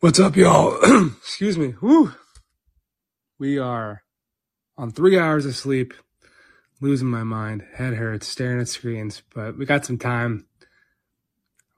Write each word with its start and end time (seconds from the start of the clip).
What's 0.00 0.20
up, 0.20 0.36
y'all? 0.36 0.78
Excuse 1.18 1.58
me. 1.58 1.74
Woo. 1.82 2.12
We 3.38 3.58
are 3.58 4.02
on 4.78 4.92
three 4.92 5.18
hours 5.18 5.46
of 5.46 5.56
sleep, 5.56 5.94
losing 6.80 7.08
my 7.08 7.24
mind. 7.24 7.64
Head 7.74 7.94
hurts, 7.94 8.28
staring 8.28 8.60
at 8.60 8.68
screens, 8.68 9.22
but 9.34 9.58
we 9.58 9.66
got 9.66 9.84
some 9.86 9.98
time. 9.98 10.46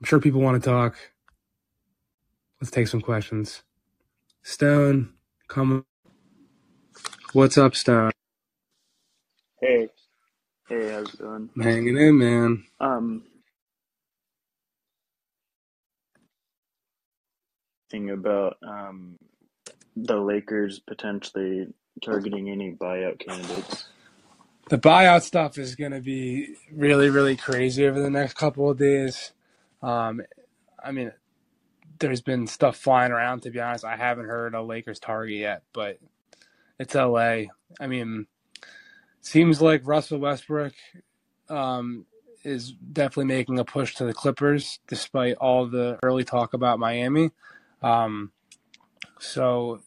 I'm 0.00 0.06
sure 0.06 0.20
people 0.20 0.40
want 0.42 0.62
to 0.62 0.70
talk. 0.70 0.96
Let's 2.60 2.70
take 2.70 2.88
some 2.88 3.00
questions. 3.02 3.62
Stone, 4.42 5.14
come. 5.48 5.86
What's 7.32 7.58
up, 7.58 7.74
Stone? 7.76 8.12
Hey, 9.60 9.88
hey, 10.68 10.92
how's 10.92 11.14
it 11.14 11.20
going? 11.20 11.50
I'm 11.56 11.62
hanging 11.62 11.96
in, 11.98 12.18
man. 12.18 12.64
Um, 12.80 13.24
about 18.10 18.56
um 18.66 19.18
the 19.96 20.16
Lakers 20.16 20.78
potentially 20.78 21.68
targeting 22.02 22.48
any 22.48 22.72
buyout 22.72 23.18
candidates. 23.18 23.86
The 24.68 24.78
buyout 24.78 25.22
stuff 25.22 25.58
is 25.58 25.74
going 25.74 25.92
to 25.92 26.00
be 26.00 26.54
really, 26.72 27.10
really 27.10 27.36
crazy 27.36 27.86
over 27.86 28.00
the 28.00 28.10
next 28.10 28.34
couple 28.34 28.70
of 28.70 28.78
days. 28.78 29.32
Um, 29.82 30.22
I 30.82 30.92
mean, 30.92 31.12
there's 31.98 32.20
been 32.20 32.46
stuff 32.46 32.76
flying 32.76 33.12
around. 33.12 33.42
To 33.42 33.50
be 33.50 33.60
honest, 33.60 33.84
I 33.84 33.96
haven't 33.96 34.26
heard 34.26 34.54
a 34.54 34.62
Lakers 34.62 35.00
target 35.00 35.36
yet, 35.36 35.62
but 35.72 35.98
it's 36.78 36.94
LA. 36.94 37.44
I 37.80 37.86
mean, 37.88 38.26
seems 39.20 39.60
like 39.60 39.86
Russell 39.86 40.18
Westbrook 40.18 40.72
um, 41.48 42.06
is 42.44 42.72
definitely 42.72 43.26
making 43.26 43.58
a 43.58 43.64
push 43.64 43.96
to 43.96 44.04
the 44.04 44.14
Clippers, 44.14 44.78
despite 44.86 45.36
all 45.36 45.66
the 45.66 45.98
early 46.02 46.24
talk 46.24 46.54
about 46.54 46.78
Miami. 46.78 47.32
Um, 47.82 48.32
so, 49.20 49.80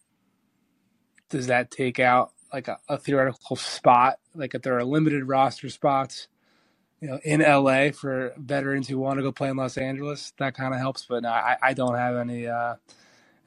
does 1.30 1.47
that 1.47 1.72
take 1.72 2.00
out 2.00 2.33
like 2.53 2.67
a, 2.69 2.80
a 2.89 2.97
theoretical 2.97 3.55
spot? 3.58 4.19
Like, 4.35 4.55
if 4.55 4.63
there 4.63 4.77
are 4.77 4.85
limited 4.85 5.25
roster 5.25 5.69
spots, 5.69 6.27
you 7.02 7.09
know, 7.09 7.19
in 7.23 7.41
LA 7.41 7.91
for 7.91 8.33
veterans 8.38 8.88
who 8.88 8.97
want 9.00 9.17
to 9.19 9.23
go 9.23 9.31
play 9.31 9.50
in 9.50 9.58
Los 9.58 9.77
Angeles, 9.77 10.33
that 10.39 10.55
kind 10.55 10.73
of 10.73 10.80
helps. 10.80 11.05
But 11.08 11.23
no, 11.23 11.30
I, 11.30 11.58
I 11.61 11.73
don't 11.73 11.95
have 11.95 12.16
any 12.17 12.47
uh, 12.47 12.75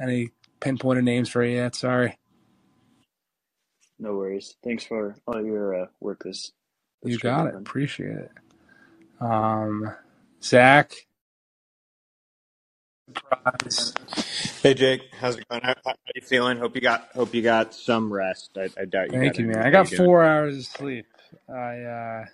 any 0.01 0.31
pinpointed 0.61 1.05
names 1.05 1.29
for 1.31 1.45
you 1.45 1.57
yet. 1.57 1.75
Sorry. 1.77 2.19
No 3.99 4.15
worries. 4.17 4.57
Thanks 4.65 4.85
for 4.85 5.17
all 5.27 5.45
your 5.45 5.85
uh, 5.85 5.87
work 6.01 6.25
this. 6.25 6.53
this 7.03 7.13
You 7.13 7.19
got 7.19 7.49
it. 7.49 7.55
Appreciate 7.57 8.19
it. 8.19 8.33
Um, 9.21 9.95
Zach, 10.43 10.93
surprise. 13.09 13.95
Hey 14.63 14.75
Jake, 14.75 15.03
how's 15.21 15.37
it 15.37 15.49
going? 15.49 15.63
How, 15.63 15.75
how 15.85 15.93
are 15.93 15.97
you 16.15 16.23
feeling? 16.23 16.59
Hope 16.59 16.75
you 16.75 16.83
got 16.83 17.11
hope 17.15 17.35
you 17.35 17.43
got 17.43 17.75
some 17.75 18.13
rest. 18.13 18.51
I, 18.59 18.71
I 18.81 18.87
doubt 18.87 19.13
you 19.13 19.21
Thank 19.21 19.23
got 19.23 19.39
you, 19.39 19.47
any. 19.47 19.47
man. 19.47 19.63
I 19.63 19.71
How 19.73 19.85
got 19.85 19.91
you 19.91 19.99
doing? 19.99 20.07
four 20.07 20.25
hours 20.25 20.59
of 20.59 20.65
sleep. 20.67 21.07
I 21.49 21.81
uh, 21.83 22.25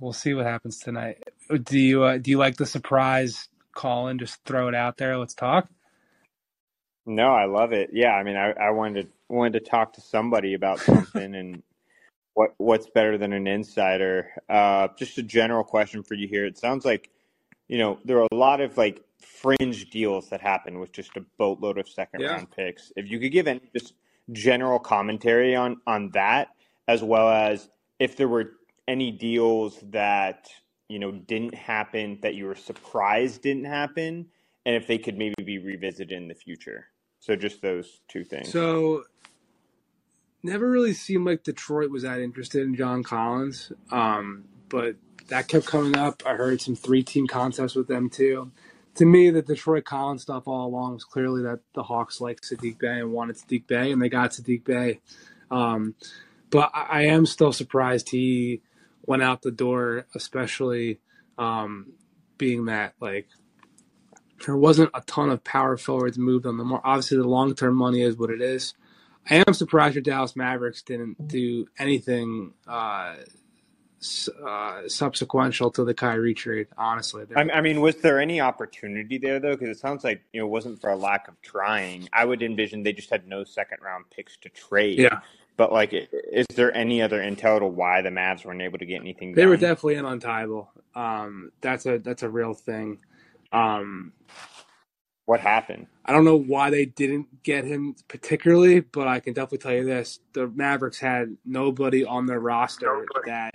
we'll 0.00 0.12
see 0.14 0.34
what 0.34 0.46
happens 0.46 0.78
tonight. 0.78 1.18
Do 1.64 1.78
you 1.78 2.04
uh, 2.04 2.18
do 2.18 2.30
you 2.30 2.38
like 2.38 2.56
the 2.56 2.66
surprise 2.66 3.48
call 3.74 4.08
in? 4.08 4.18
Just 4.18 4.44
throw 4.44 4.68
it 4.68 4.74
out 4.74 4.98
there. 4.98 5.18
Let's 5.18 5.34
talk. 5.34 5.68
No, 7.06 7.28
I 7.34 7.46
love 7.46 7.72
it. 7.72 7.90
Yeah, 7.92 8.12
I 8.12 8.22
mean, 8.22 8.36
I, 8.36 8.52
I 8.52 8.70
wanted 8.70 9.04
to 9.06 9.08
wanted 9.28 9.54
to 9.64 9.70
talk 9.70 9.94
to 9.94 10.00
somebody 10.00 10.54
about 10.54 10.80
something, 10.80 11.34
and 11.34 11.62
what 12.34 12.54
what's 12.58 12.88
better 12.88 13.18
than 13.18 13.32
an 13.32 13.46
insider? 13.46 14.30
Uh, 14.48 14.88
just 14.98 15.18
a 15.18 15.22
general 15.22 15.64
question 15.64 16.02
for 16.02 16.14
you 16.14 16.28
here. 16.28 16.46
It 16.46 16.58
sounds 16.58 16.84
like 16.84 17.10
you 17.68 17.78
know 17.78 17.98
there 18.04 18.18
are 18.18 18.28
a 18.30 18.34
lot 18.34 18.60
of 18.60 18.76
like 18.78 19.02
fringe 19.20 19.90
deals 19.90 20.28
that 20.30 20.40
happen 20.40 20.80
with 20.80 20.92
just 20.92 21.16
a 21.16 21.20
boatload 21.38 21.78
of 21.78 21.88
second 21.88 22.20
Yeah. 22.20 22.32
round 22.34 22.50
picks. 22.50 22.92
If 22.96 23.10
you 23.10 23.18
could 23.18 23.32
give 23.32 23.46
any 23.46 23.60
just 23.72 23.94
general 24.32 24.78
commentary 24.78 25.54
on 25.54 25.80
on 25.86 26.10
that, 26.10 26.48
as 26.88 27.02
well 27.02 27.28
as 27.28 27.68
if 27.98 28.16
there 28.16 28.28
were 28.28 28.52
any 28.88 29.10
deals 29.10 29.78
that 29.90 30.48
you 30.88 30.98
know 30.98 31.12
didn't 31.12 31.54
happen 31.54 32.18
that 32.22 32.34
you 32.34 32.46
were 32.46 32.54
surprised 32.54 33.42
didn't 33.42 33.64
happen, 33.66 34.26
and 34.66 34.74
if 34.76 34.86
they 34.86 34.98
could 34.98 35.16
maybe 35.16 35.34
be 35.44 35.58
revisited 35.58 36.12
in 36.12 36.28
the 36.28 36.34
future. 36.34 36.86
So 37.20 37.36
just 37.36 37.60
those 37.62 38.00
two 38.08 38.24
things. 38.24 38.50
So 38.50 39.04
never 40.42 40.70
really 40.70 40.94
seemed 40.94 41.26
like 41.26 41.42
Detroit 41.42 41.90
was 41.90 42.02
that 42.02 42.20
interested 42.20 42.62
in 42.62 42.74
John 42.74 43.02
Collins, 43.02 43.72
um, 43.90 44.44
but 44.68 44.96
that 45.28 45.48
kept 45.48 45.66
coming 45.66 45.96
up. 45.96 46.22
I 46.26 46.34
heard 46.34 46.60
some 46.60 46.74
three 46.74 47.02
team 47.02 47.26
contests 47.26 47.74
with 47.74 47.88
them 47.88 48.08
too. 48.10 48.50
To 49.00 49.06
me, 49.06 49.30
the 49.30 49.40
Detroit 49.40 49.86
Collins 49.86 50.20
stuff 50.20 50.46
all 50.46 50.66
along 50.66 50.92
was 50.92 51.04
clearly 51.04 51.42
that 51.44 51.60
the 51.74 51.82
Hawks 51.82 52.20
liked 52.20 52.44
Saddiq 52.44 52.78
Bey 52.78 52.98
and 52.98 53.12
wanted 53.12 53.36
Saddiq 53.36 53.66
Bey, 53.66 53.92
and 53.92 54.02
they 54.02 54.10
got 54.10 54.32
Saddiq 54.32 54.62
Bey. 54.62 55.00
Um, 55.50 55.94
but 56.50 56.70
I, 56.74 56.82
I 56.82 57.02
am 57.04 57.24
still 57.24 57.54
surprised 57.54 58.10
he 58.10 58.60
went 59.06 59.22
out 59.22 59.40
the 59.40 59.52
door, 59.52 60.04
especially 60.14 61.00
um, 61.38 61.94
being 62.36 62.66
that 62.66 62.92
like 63.00 63.28
there 64.44 64.58
wasn't 64.58 64.90
a 64.92 65.00
ton 65.00 65.30
of 65.30 65.44
power 65.44 65.78
forwards 65.78 66.18
moved 66.18 66.44
on 66.44 66.58
the 66.58 66.64
more. 66.64 66.82
Obviously, 66.84 67.16
the 67.16 67.24
long 67.24 67.54
term 67.54 67.76
money 67.76 68.02
is 68.02 68.18
what 68.18 68.28
it 68.28 68.42
is. 68.42 68.74
I 69.30 69.42
am 69.46 69.54
surprised 69.54 69.94
your 69.94 70.02
Dallas 70.02 70.36
Mavericks 70.36 70.82
didn't 70.82 71.26
do 71.26 71.68
anything 71.78 72.52
uh, 72.68 73.14
uh, 74.02 74.82
subsequential 74.86 75.72
to 75.74 75.84
the 75.84 75.92
Kyrie 75.94 76.34
trade. 76.34 76.68
Honestly, 76.78 77.24
I, 77.36 77.42
I 77.42 77.60
mean, 77.60 77.80
was 77.80 77.96
there 77.96 78.18
any 78.20 78.40
opportunity 78.40 79.18
there 79.18 79.38
though? 79.38 79.56
Because 79.56 79.76
it 79.76 79.80
sounds 79.80 80.04
like 80.04 80.22
you 80.32 80.40
know 80.40 80.46
it 80.46 80.50
wasn't 80.50 80.80
for 80.80 80.90
a 80.90 80.96
lack 80.96 81.28
of 81.28 81.40
trying. 81.42 82.08
I 82.12 82.24
would 82.24 82.42
envision 82.42 82.82
they 82.82 82.92
just 82.92 83.10
had 83.10 83.26
no 83.28 83.44
second 83.44 83.78
round 83.82 84.06
picks 84.10 84.36
to 84.38 84.48
trade. 84.48 84.98
yeah, 84.98 85.20
But 85.56 85.72
like, 85.72 85.92
is 85.92 86.46
there 86.54 86.74
any 86.74 87.02
other 87.02 87.20
intel 87.20 87.58
to 87.58 87.66
why 87.66 88.00
the 88.00 88.08
Mavs 88.10 88.44
weren't 88.44 88.62
able 88.62 88.78
to 88.78 88.86
get 88.86 89.00
anything 89.00 89.34
they 89.34 89.46
were 89.46 89.56
definitely 89.58 89.96
in 89.96 90.04
untiable. 90.06 90.68
Um, 90.94 91.52
that's 91.60 91.84
a 91.86 91.98
that's 91.98 92.22
a 92.22 92.28
real 92.28 92.54
thing. 92.54 92.98
Um, 93.52 94.12
What 95.26 95.40
happened? 95.40 95.86
I 96.04 96.12
don't 96.12 96.24
know 96.24 96.38
why 96.38 96.70
they 96.70 96.86
didn't 96.86 97.42
get 97.42 97.64
him 97.64 97.94
particularly, 98.08 98.80
but 98.80 99.06
I 99.06 99.20
can 99.20 99.32
definitely 99.34 99.58
tell 99.58 99.74
you 99.74 99.84
this: 99.84 100.20
the 100.32 100.48
Mavericks 100.48 100.98
had 100.98 101.36
nobody 101.44 102.04
on 102.04 102.26
their 102.26 102.40
roster 102.40 103.06
that 103.26 103.54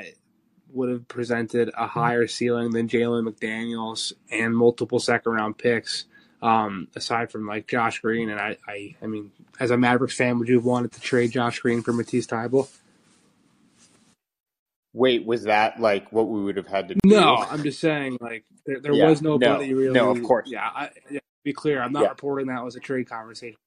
would 0.73 0.89
have 0.89 1.07
presented 1.07 1.71
a 1.77 1.87
higher 1.87 2.27
ceiling 2.27 2.71
than 2.71 2.87
Jalen 2.87 3.27
McDaniels 3.29 4.13
and 4.31 4.55
multiple 4.55 4.99
second 4.99 5.33
round 5.33 5.57
picks. 5.57 6.05
Um, 6.41 6.89
aside 6.95 7.31
from 7.31 7.47
like 7.47 7.67
Josh 7.67 7.99
Green, 7.99 8.29
and 8.29 8.39
I, 8.39 8.57
I, 8.67 8.95
I 9.01 9.07
mean, 9.07 9.31
as 9.59 9.71
a 9.71 9.77
Mavericks 9.77 10.15
fan, 10.17 10.39
would 10.39 10.47
you 10.49 10.55
have 10.55 10.65
wanted 10.65 10.91
to 10.93 11.01
trade 11.01 11.31
Josh 11.31 11.59
Green 11.59 11.81
for 11.83 11.93
Matisse 11.93 12.27
Thybulle? 12.27 12.69
Wait, 14.93 15.25
was 15.25 15.43
that 15.43 15.79
like 15.79 16.11
what 16.11 16.29
we 16.29 16.43
would 16.43 16.57
have 16.57 16.67
had 16.67 16.89
to 16.89 16.95
do? 16.95 17.01
No, 17.05 17.37
I'm 17.49 17.63
just 17.63 17.79
saying, 17.81 18.17
like 18.21 18.45
there, 18.65 18.79
there 18.81 18.95
Yeah, 18.95 18.95
was 18.95 19.21
nobody 19.21 19.73
no, 19.73 19.73
really. 19.73 19.93
no, 19.93 20.11
of 20.11 20.21
course. 20.23 20.49
Yeah, 20.51 20.69
I, 20.73 20.89
yeah. 21.09 21.19
to 21.19 21.23
Be 21.43 21.53
clear, 21.53 21.81
I'm 21.81 21.93
not 21.93 22.01
Yeah, 22.01 22.09
reporting 22.09 22.47
that 22.47 22.63
was 22.63 22.75
a 22.75 22.81
trade 22.81 23.09
conversation. 23.09 23.57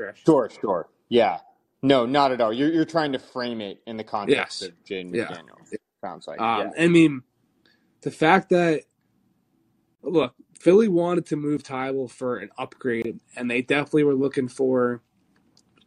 Trish. 0.00 0.18
sure, 0.26 0.50
sure. 0.60 0.88
Yeah, 1.08 1.38
no, 1.82 2.06
not 2.06 2.32
at 2.32 2.40
all. 2.40 2.52
You're 2.52 2.72
you're 2.72 2.84
trying 2.86 3.12
to 3.12 3.18
frame 3.20 3.60
it 3.60 3.82
in 3.86 3.96
the 3.96 4.04
context 4.04 4.62
Yes. 4.62 4.62
of 4.62 4.72
Jaden 4.84 5.12
Yeah. 5.12 5.36
McDaniels. 6.06 6.24
Sounds 6.24 6.26
like 6.26 6.40
Um, 6.40 6.72
yeah. 6.76 6.84
I 6.84 6.88
mean, 6.88 7.22
the 8.02 8.10
fact 8.10 8.50
that 8.50 8.82
look, 10.02 10.34
Philly 10.58 10.88
wanted 10.88 11.26
to 11.26 11.36
move 11.36 11.62
Thybulle 11.62 12.10
for 12.10 12.36
an 12.38 12.50
upgrade, 12.58 13.20
and 13.36 13.50
they 13.50 13.62
definitely 13.62 14.04
were 14.04 14.14
looking 14.14 14.48
for 14.48 15.02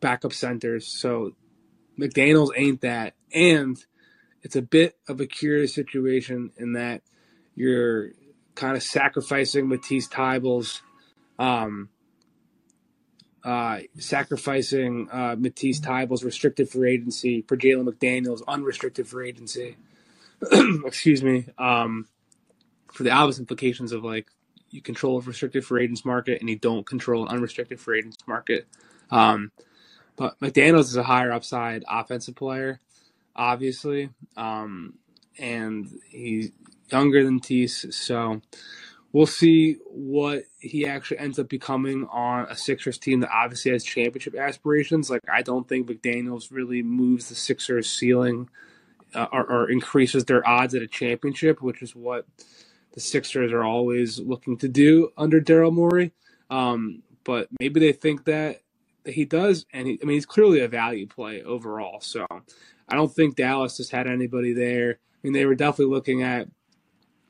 backup 0.01 0.33
centers. 0.33 0.87
So 0.87 1.33
McDaniel's 1.99 2.51
ain't 2.55 2.81
that, 2.81 3.15
and 3.33 3.77
it's 4.41 4.55
a 4.55 4.61
bit 4.61 4.97
of 5.07 5.19
a 5.21 5.27
curious 5.27 5.73
situation 5.73 6.51
in 6.57 6.73
that 6.73 7.01
you're 7.55 8.11
kind 8.55 8.75
of 8.75 8.83
sacrificing 8.83 9.67
Matisse 9.67 10.07
Thybulle's, 10.07 10.81
um, 11.37 11.89
uh, 13.43 13.79
sacrificing 13.97 15.09
uh, 15.11 15.35
Matisse 15.37 15.79
Thybulle's 15.79 16.23
restricted 16.23 16.69
free 16.69 16.93
agency 16.93 17.43
for 17.47 17.57
Jalen 17.57 17.89
McDaniel's 17.89 18.43
unrestricted 18.47 19.07
free 19.07 19.29
agency. 19.29 19.77
Excuse 20.85 21.23
me. 21.23 21.47
Um, 21.57 22.07
for 22.91 23.03
the 23.03 23.11
obvious 23.11 23.39
implications 23.39 23.91
of 23.91 24.03
like 24.03 24.27
you 24.71 24.81
control 24.81 25.17
a 25.17 25.21
restricted 25.21 25.65
free 25.65 25.83
agents 25.83 26.05
market 26.05 26.39
and 26.41 26.49
you 26.49 26.57
don't 26.57 26.85
control 26.85 27.23
an 27.23 27.29
unrestricted 27.29 27.79
free 27.79 27.99
agents 27.99 28.17
market. 28.27 28.67
Um, 29.09 29.51
but 30.15 30.39
McDaniels 30.39 30.81
is 30.81 30.97
a 30.97 31.03
higher 31.03 31.31
upside 31.31 31.83
offensive 31.89 32.35
player, 32.35 32.79
obviously, 33.35 34.09
um, 34.35 34.95
and 35.37 35.87
he's 36.09 36.51
younger 36.91 37.23
than 37.23 37.39
Tease, 37.39 37.95
so 37.95 38.41
we'll 39.11 39.25
see 39.25 39.77
what 39.85 40.43
he 40.59 40.85
actually 40.85 41.19
ends 41.19 41.39
up 41.39 41.49
becoming 41.49 42.05
on 42.11 42.45
a 42.49 42.55
Sixers 42.55 42.97
team 42.97 43.21
that 43.21 43.31
obviously 43.33 43.71
has 43.71 43.83
championship 43.83 44.35
aspirations. 44.35 45.09
Like 45.09 45.21
I 45.31 45.41
don't 45.41 45.67
think 45.67 45.87
McDaniels 45.87 46.51
really 46.51 46.83
moves 46.83 47.29
the 47.29 47.35
Sixers 47.35 47.89
ceiling 47.89 48.49
uh, 49.13 49.27
or, 49.31 49.45
or 49.45 49.69
increases 49.69 50.25
their 50.25 50.47
odds 50.47 50.75
at 50.75 50.81
a 50.81 50.87
championship, 50.87 51.61
which 51.61 51.81
is 51.81 51.95
what 51.95 52.25
the 52.93 52.99
Sixers 52.99 53.51
are 53.51 53.63
always 53.63 54.19
looking 54.19 54.57
to 54.57 54.67
do 54.67 55.11
under 55.17 55.39
Daryl 55.39 55.73
Morey. 55.73 56.11
Um, 56.49 57.03
but 57.23 57.47
maybe 57.59 57.79
they 57.79 57.91
think 57.91 58.25
that, 58.25 58.61
he 59.05 59.25
does, 59.25 59.65
and 59.73 59.87
he, 59.87 59.99
I 60.01 60.05
mean 60.05 60.15
he's 60.15 60.25
clearly 60.25 60.59
a 60.59 60.67
value 60.67 61.07
play 61.07 61.41
overall. 61.41 62.01
So 62.01 62.25
I 62.29 62.95
don't 62.95 63.13
think 63.13 63.35
Dallas 63.35 63.77
has 63.77 63.89
had 63.89 64.07
anybody 64.07 64.53
there. 64.53 64.99
I 64.99 65.17
mean 65.23 65.33
they 65.33 65.45
were 65.45 65.55
definitely 65.55 65.93
looking 65.93 66.21
at 66.21 66.47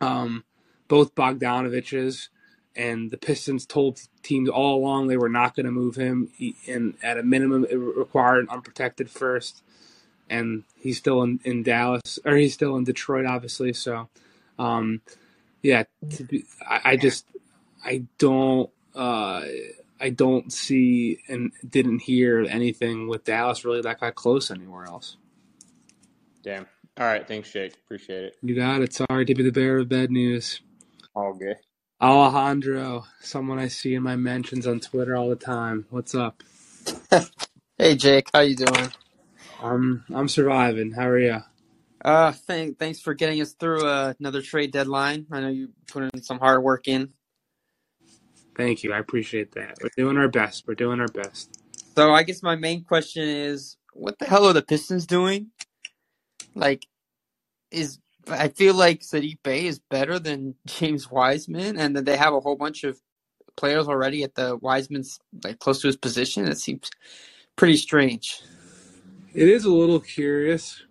um, 0.02 0.44
both 0.88 1.16
Bogdanoviches, 1.16 2.30
and 2.76 3.12
the 3.12 3.18
Pistons 3.18 3.66
told 3.66 4.00
teams 4.24 4.50
all 4.50 4.78
along 4.78 5.08
they 5.08 5.18
were 5.18 5.30
not 5.30 5.56
going 5.56 5.66
to 5.66 5.72
move 5.72 5.96
him, 5.96 6.30
and 6.68 6.96
at 7.04 7.18
a 7.18 7.24
minimum 7.24 7.66
it 7.70 7.76
required 7.76 8.40
an 8.44 8.50
unprotected 8.50 9.10
first. 9.10 9.64
And 10.30 10.64
he's 10.76 10.98
still 10.98 11.24
in, 11.24 11.40
in 11.44 11.64
Dallas, 11.64 12.20
or 12.26 12.36
he's 12.36 12.54
still 12.54 12.76
in 12.76 12.84
Detroit, 12.84 13.26
obviously. 13.26 13.74
So, 13.74 14.10
um, 14.58 15.02
yeah, 15.62 15.84
be, 16.28 16.46
I, 16.68 16.82
I 16.86 16.98
just 16.98 17.26
I 17.84 18.04
don't 18.18 18.70
uh, 18.96 19.44
I 20.00 20.10
don't 20.10 20.52
see 20.52 21.20
and 21.28 21.52
didn't 21.68 22.00
hear 22.00 22.46
anything 22.50 23.08
with 23.08 23.26
Dallas 23.26 23.66
really 23.66 23.82
that 23.82 24.00
got 24.00 24.16
close 24.16 24.52
anywhere 24.52 24.86
else. 24.86 25.18
Damn. 26.44 26.68
All 26.98 27.06
right, 27.06 27.28
thanks, 27.28 27.52
Jake. 27.52 27.76
Appreciate 27.86 28.24
it. 28.26 28.38
You 28.42 28.56
got 28.56 28.82
it. 28.82 28.94
Sorry 28.94 29.26
to 29.26 29.36
be 29.36 29.44
the 29.44 29.52
bearer 29.52 29.80
of 29.80 29.90
bad 29.90 30.12
news. 30.12 30.62
All 31.16 31.34
good. 31.34 31.58
Alejandro, 32.02 33.06
someone 33.20 33.60
I 33.60 33.68
see 33.68 33.94
in 33.94 34.04
my 34.04 34.16
mentions 34.16 34.66
on 34.66 34.80
Twitter 34.80 35.16
all 35.16 35.30
the 35.30 35.36
time. 35.36 35.86
What's 35.90 36.16
up? 36.16 36.44
hey 37.78 37.96
Jake, 37.96 38.30
how 38.34 38.40
you 38.40 38.56
doing? 38.56 38.92
I'm 39.62 40.06
I'm 40.14 40.28
surviving. 40.28 40.92
How 40.92 41.08
are 41.08 41.20
you? 41.20 41.40
Uh, 42.04 42.32
thank, 42.32 42.80
thanks 42.80 43.00
for 43.00 43.14
getting 43.14 43.42
us 43.42 43.54
through 43.54 43.86
uh, 43.86 44.14
another 44.20 44.42
trade 44.42 44.72
deadline. 44.72 45.26
I 45.32 45.42
know 45.42 45.50
you 45.50 45.70
put 45.88 46.04
in 46.04 46.22
some 46.22 46.40
hard 46.40 46.64
work 46.64 46.88
in. 46.88 47.12
Thank 48.56 48.84
you. 48.84 48.94
I 48.94 49.00
appreciate 49.00 49.54
that. 49.54 49.78
We're 49.82 49.90
doing 49.98 50.18
our 50.18 50.28
best. 50.28 50.66
We're 50.68 50.76
doing 50.76 51.00
our 51.00 51.08
best. 51.08 51.62
So 51.96 52.12
I 52.12 52.24
guess 52.24 52.42
my 52.42 52.56
main 52.56 52.84
question 52.84 53.28
is, 53.28 53.78
what 53.94 54.18
the 54.20 54.26
hell 54.26 54.46
are 54.46 54.54
the 54.54 54.62
Pistons 54.62 55.06
doing? 55.06 55.48
Like, 56.56 56.86
is 57.72 58.00
I 58.30 58.50
feel 58.50 58.76
like 58.76 59.02
Saddiq 59.02 59.40
Bey 59.44 59.66
is 59.66 59.80
better 59.80 60.20
than 60.20 60.56
James 60.66 61.12
Wiseman, 61.12 61.78
and 61.78 61.96
that 61.96 62.06
they 62.06 62.18
have 62.18 62.34
a 62.34 62.40
whole 62.40 62.56
bunch 62.56 62.84
of 62.84 63.00
players 63.58 63.88
already 63.88 64.24
at 64.24 64.36
the 64.36 64.58
Wiseman's 64.58 65.20
like 65.44 65.60
close 65.60 65.82
to 65.82 65.88
his 65.88 65.98
position. 65.98 66.48
It 66.48 66.58
seems 66.58 66.90
pretty 67.56 67.78
strange. 67.78 68.42
It 69.34 69.48
is 69.48 69.66
a 69.66 69.72
little 69.72 70.00
curious. 70.00 70.84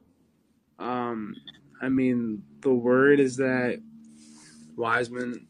Um, 0.79 1.35
I 1.83 1.89
mean, 1.89 2.45
the 2.61 2.73
word 2.73 3.21
is 3.21 3.37
that 3.37 3.81
Wiseman 4.77 5.47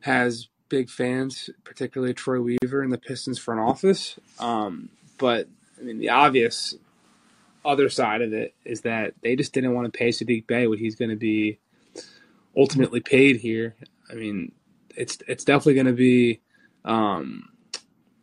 has 0.00 0.48
big 0.68 0.90
fans, 0.90 1.50
particularly 1.64 2.14
Troy 2.14 2.40
Weaver 2.40 2.82
in 2.82 2.90
the 2.90 2.98
Pistons 2.98 3.38
front 3.38 3.60
office. 3.60 4.18
Um, 4.38 4.88
but 5.18 5.48
I 5.78 5.82
mean, 5.82 5.98
the 5.98 6.08
obvious 6.08 6.74
other 7.64 7.88
side 7.88 8.22
of 8.22 8.32
it 8.32 8.54
is 8.64 8.80
that 8.82 9.14
they 9.22 9.36
just 9.36 9.52
didn't 9.52 9.74
want 9.74 9.92
to 9.92 9.96
pay 9.96 10.08
Saddiq 10.08 10.46
Bey 10.46 10.66
what 10.66 10.78
he's 10.78 10.96
going 10.96 11.10
to 11.10 11.16
be 11.16 11.58
ultimately 12.56 13.00
paid 13.00 13.36
here. 13.36 13.76
I 14.10 14.14
mean, 14.14 14.52
it's 14.96 15.18
it's 15.28 15.44
definitely 15.44 15.74
going 15.74 15.86
to 15.86 15.92
be, 15.92 16.40
um, 16.84 17.50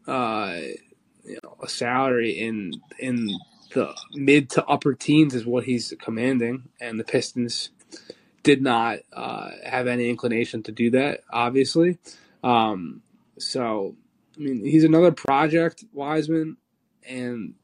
uh, 0.06 0.60
you 1.28 1.40
know, 1.44 1.56
a 1.62 1.68
salary 1.68 2.32
in 2.32 2.74
in 3.00 3.30
the 3.74 3.94
mid 4.14 4.50
to 4.52 4.66
upper 4.66 4.94
teens 4.94 5.36
is 5.36 5.46
what 5.46 5.66
he's 5.66 5.94
commanding, 6.00 6.70
and 6.80 7.00
the 7.00 7.04
Pistons 7.04 7.70
did 8.44 8.62
not 8.62 9.00
uh, 9.12 9.50
have 9.66 9.88
any 9.88 10.10
inclination 10.10 10.64
to 10.64 10.72
do 10.72 10.90
that, 10.92 11.22
obviously. 11.32 11.98
Um, 12.44 13.02
so, 13.38 13.96
I 14.38 14.40
mean, 14.40 14.64
he's 14.64 14.86
another 14.86 15.12
project, 15.12 15.84
Wiseman, 15.94 16.58
and 17.08 17.56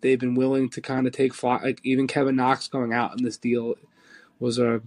they've 0.00 0.20
been 0.20 0.34
willing 0.34 0.68
to 0.70 0.82
kind 0.82 1.06
of 1.06 1.14
take 1.14 1.32
flight. 1.32 1.62
Like 1.62 1.80
even 1.82 2.06
Kevin 2.06 2.36
Knox 2.36 2.68
going 2.68 2.92
out 2.92 3.16
in 3.16 3.24
this 3.24 3.38
deal 3.38 3.76
was 4.38 4.58
a 4.58 4.82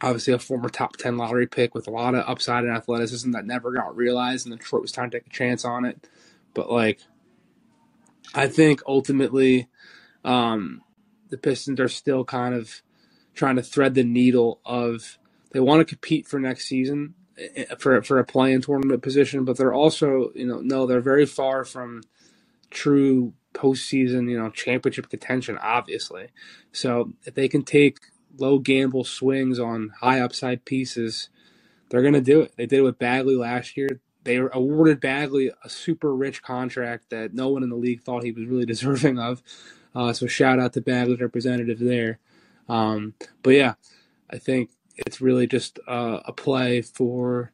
obviously 0.00 0.34
a 0.34 0.38
former 0.38 0.68
top 0.68 0.96
ten 0.96 1.16
lottery 1.16 1.46
pick 1.46 1.74
with 1.74 1.86
a 1.86 1.90
lot 1.90 2.14
of 2.14 2.28
upside 2.28 2.64
and 2.64 2.76
athleticism 2.76 3.30
that 3.30 3.46
never 3.46 3.72
got 3.72 3.96
realized, 3.96 4.44
and 4.44 4.52
the 4.52 4.56
Detroit 4.56 4.82
was 4.82 4.92
trying 4.92 5.10
to 5.10 5.20
take 5.20 5.26
a 5.28 5.30
chance 5.30 5.64
on 5.64 5.84
it. 5.84 6.08
But 6.54 6.70
like, 6.70 7.00
I 8.34 8.48
think 8.48 8.82
ultimately, 8.86 9.68
um, 10.24 10.82
the 11.30 11.38
Pistons 11.38 11.80
are 11.80 11.88
still 11.88 12.24
kind 12.24 12.54
of 12.54 12.82
trying 13.34 13.56
to 13.56 13.62
thread 13.62 13.94
the 13.94 14.04
needle 14.04 14.60
of 14.64 15.18
they 15.52 15.60
want 15.60 15.80
to 15.80 15.84
compete 15.84 16.26
for 16.28 16.40
next 16.40 16.66
season 16.66 17.14
eh, 17.38 17.64
eh, 17.70 17.74
for 17.78 18.00
for 18.02 18.18
a 18.18 18.24
play-in 18.24 18.62
tournament 18.62 19.02
position, 19.02 19.44
but 19.44 19.56
they're 19.56 19.74
also 19.74 20.32
you 20.34 20.46
know 20.46 20.60
no 20.60 20.86
they're 20.86 21.00
very 21.00 21.26
far 21.26 21.64
from 21.64 22.02
true 22.70 23.34
postseason 23.54 24.30
you 24.30 24.38
know 24.38 24.50
championship 24.50 25.08
contention 25.10 25.58
obviously. 25.62 26.28
So 26.72 27.12
if 27.24 27.34
they 27.34 27.48
can 27.48 27.64
take 27.64 27.98
low 28.38 28.58
gamble 28.58 29.04
swings 29.04 29.60
on 29.60 29.92
high 30.00 30.20
upside 30.20 30.64
pieces, 30.64 31.28
they're 31.90 32.02
gonna 32.02 32.20
do 32.20 32.42
it. 32.42 32.54
They 32.56 32.66
did 32.66 32.80
it 32.80 32.84
with 32.84 32.98
Bagley 32.98 33.36
last 33.36 33.76
year. 33.76 34.00
They 34.24 34.36
awarded 34.36 35.00
Bagley 35.00 35.52
a 35.62 35.68
super 35.68 36.14
rich 36.14 36.42
contract 36.42 37.10
that 37.10 37.34
no 37.34 37.48
one 37.48 37.62
in 37.62 37.68
the 37.68 37.76
league 37.76 38.02
thought 38.02 38.24
he 38.24 38.32
was 38.32 38.46
really 38.46 38.66
deserving 38.66 39.18
of. 39.18 39.42
Uh, 39.94 40.12
so 40.12 40.26
shout 40.26 40.58
out 40.58 40.72
to 40.72 40.80
Bagley's 40.80 41.20
representative 41.20 41.78
there. 41.78 42.18
Um, 42.68 43.14
but 43.42 43.50
yeah, 43.50 43.74
I 44.30 44.38
think 44.38 44.70
it's 44.96 45.20
really 45.20 45.46
just 45.46 45.78
uh, 45.86 46.20
a 46.24 46.32
play 46.32 46.82
for 46.82 47.52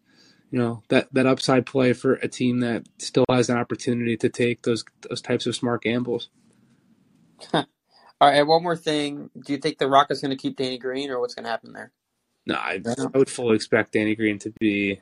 you 0.50 0.58
know 0.58 0.82
that 0.88 1.12
that 1.12 1.26
upside 1.26 1.66
play 1.66 1.92
for 1.92 2.14
a 2.14 2.28
team 2.28 2.60
that 2.60 2.86
still 2.98 3.24
has 3.30 3.48
an 3.48 3.56
opportunity 3.56 4.16
to 4.16 4.28
take 4.28 4.62
those 4.62 4.84
those 5.08 5.20
types 5.20 5.46
of 5.46 5.54
smart 5.54 5.82
gambles. 5.82 6.28
All 7.54 8.28
right, 8.28 8.42
one 8.42 8.62
more 8.62 8.76
thing. 8.76 9.30
Do 9.46 9.52
you 9.52 9.58
think 9.58 9.78
the 9.78 9.88
Rockets 9.88 10.20
going 10.20 10.30
to 10.30 10.36
keep 10.36 10.56
Danny 10.56 10.76
Green, 10.76 11.10
or 11.10 11.20
what's 11.20 11.34
going 11.34 11.44
to 11.44 11.50
happen 11.50 11.72
there? 11.72 11.92
No, 12.46 12.54
I, 12.54 12.80
I 13.14 13.18
would 13.18 13.30
fully 13.30 13.56
expect 13.56 13.92
Danny 13.92 14.14
Green 14.14 14.38
to 14.40 14.52
be. 14.60 15.00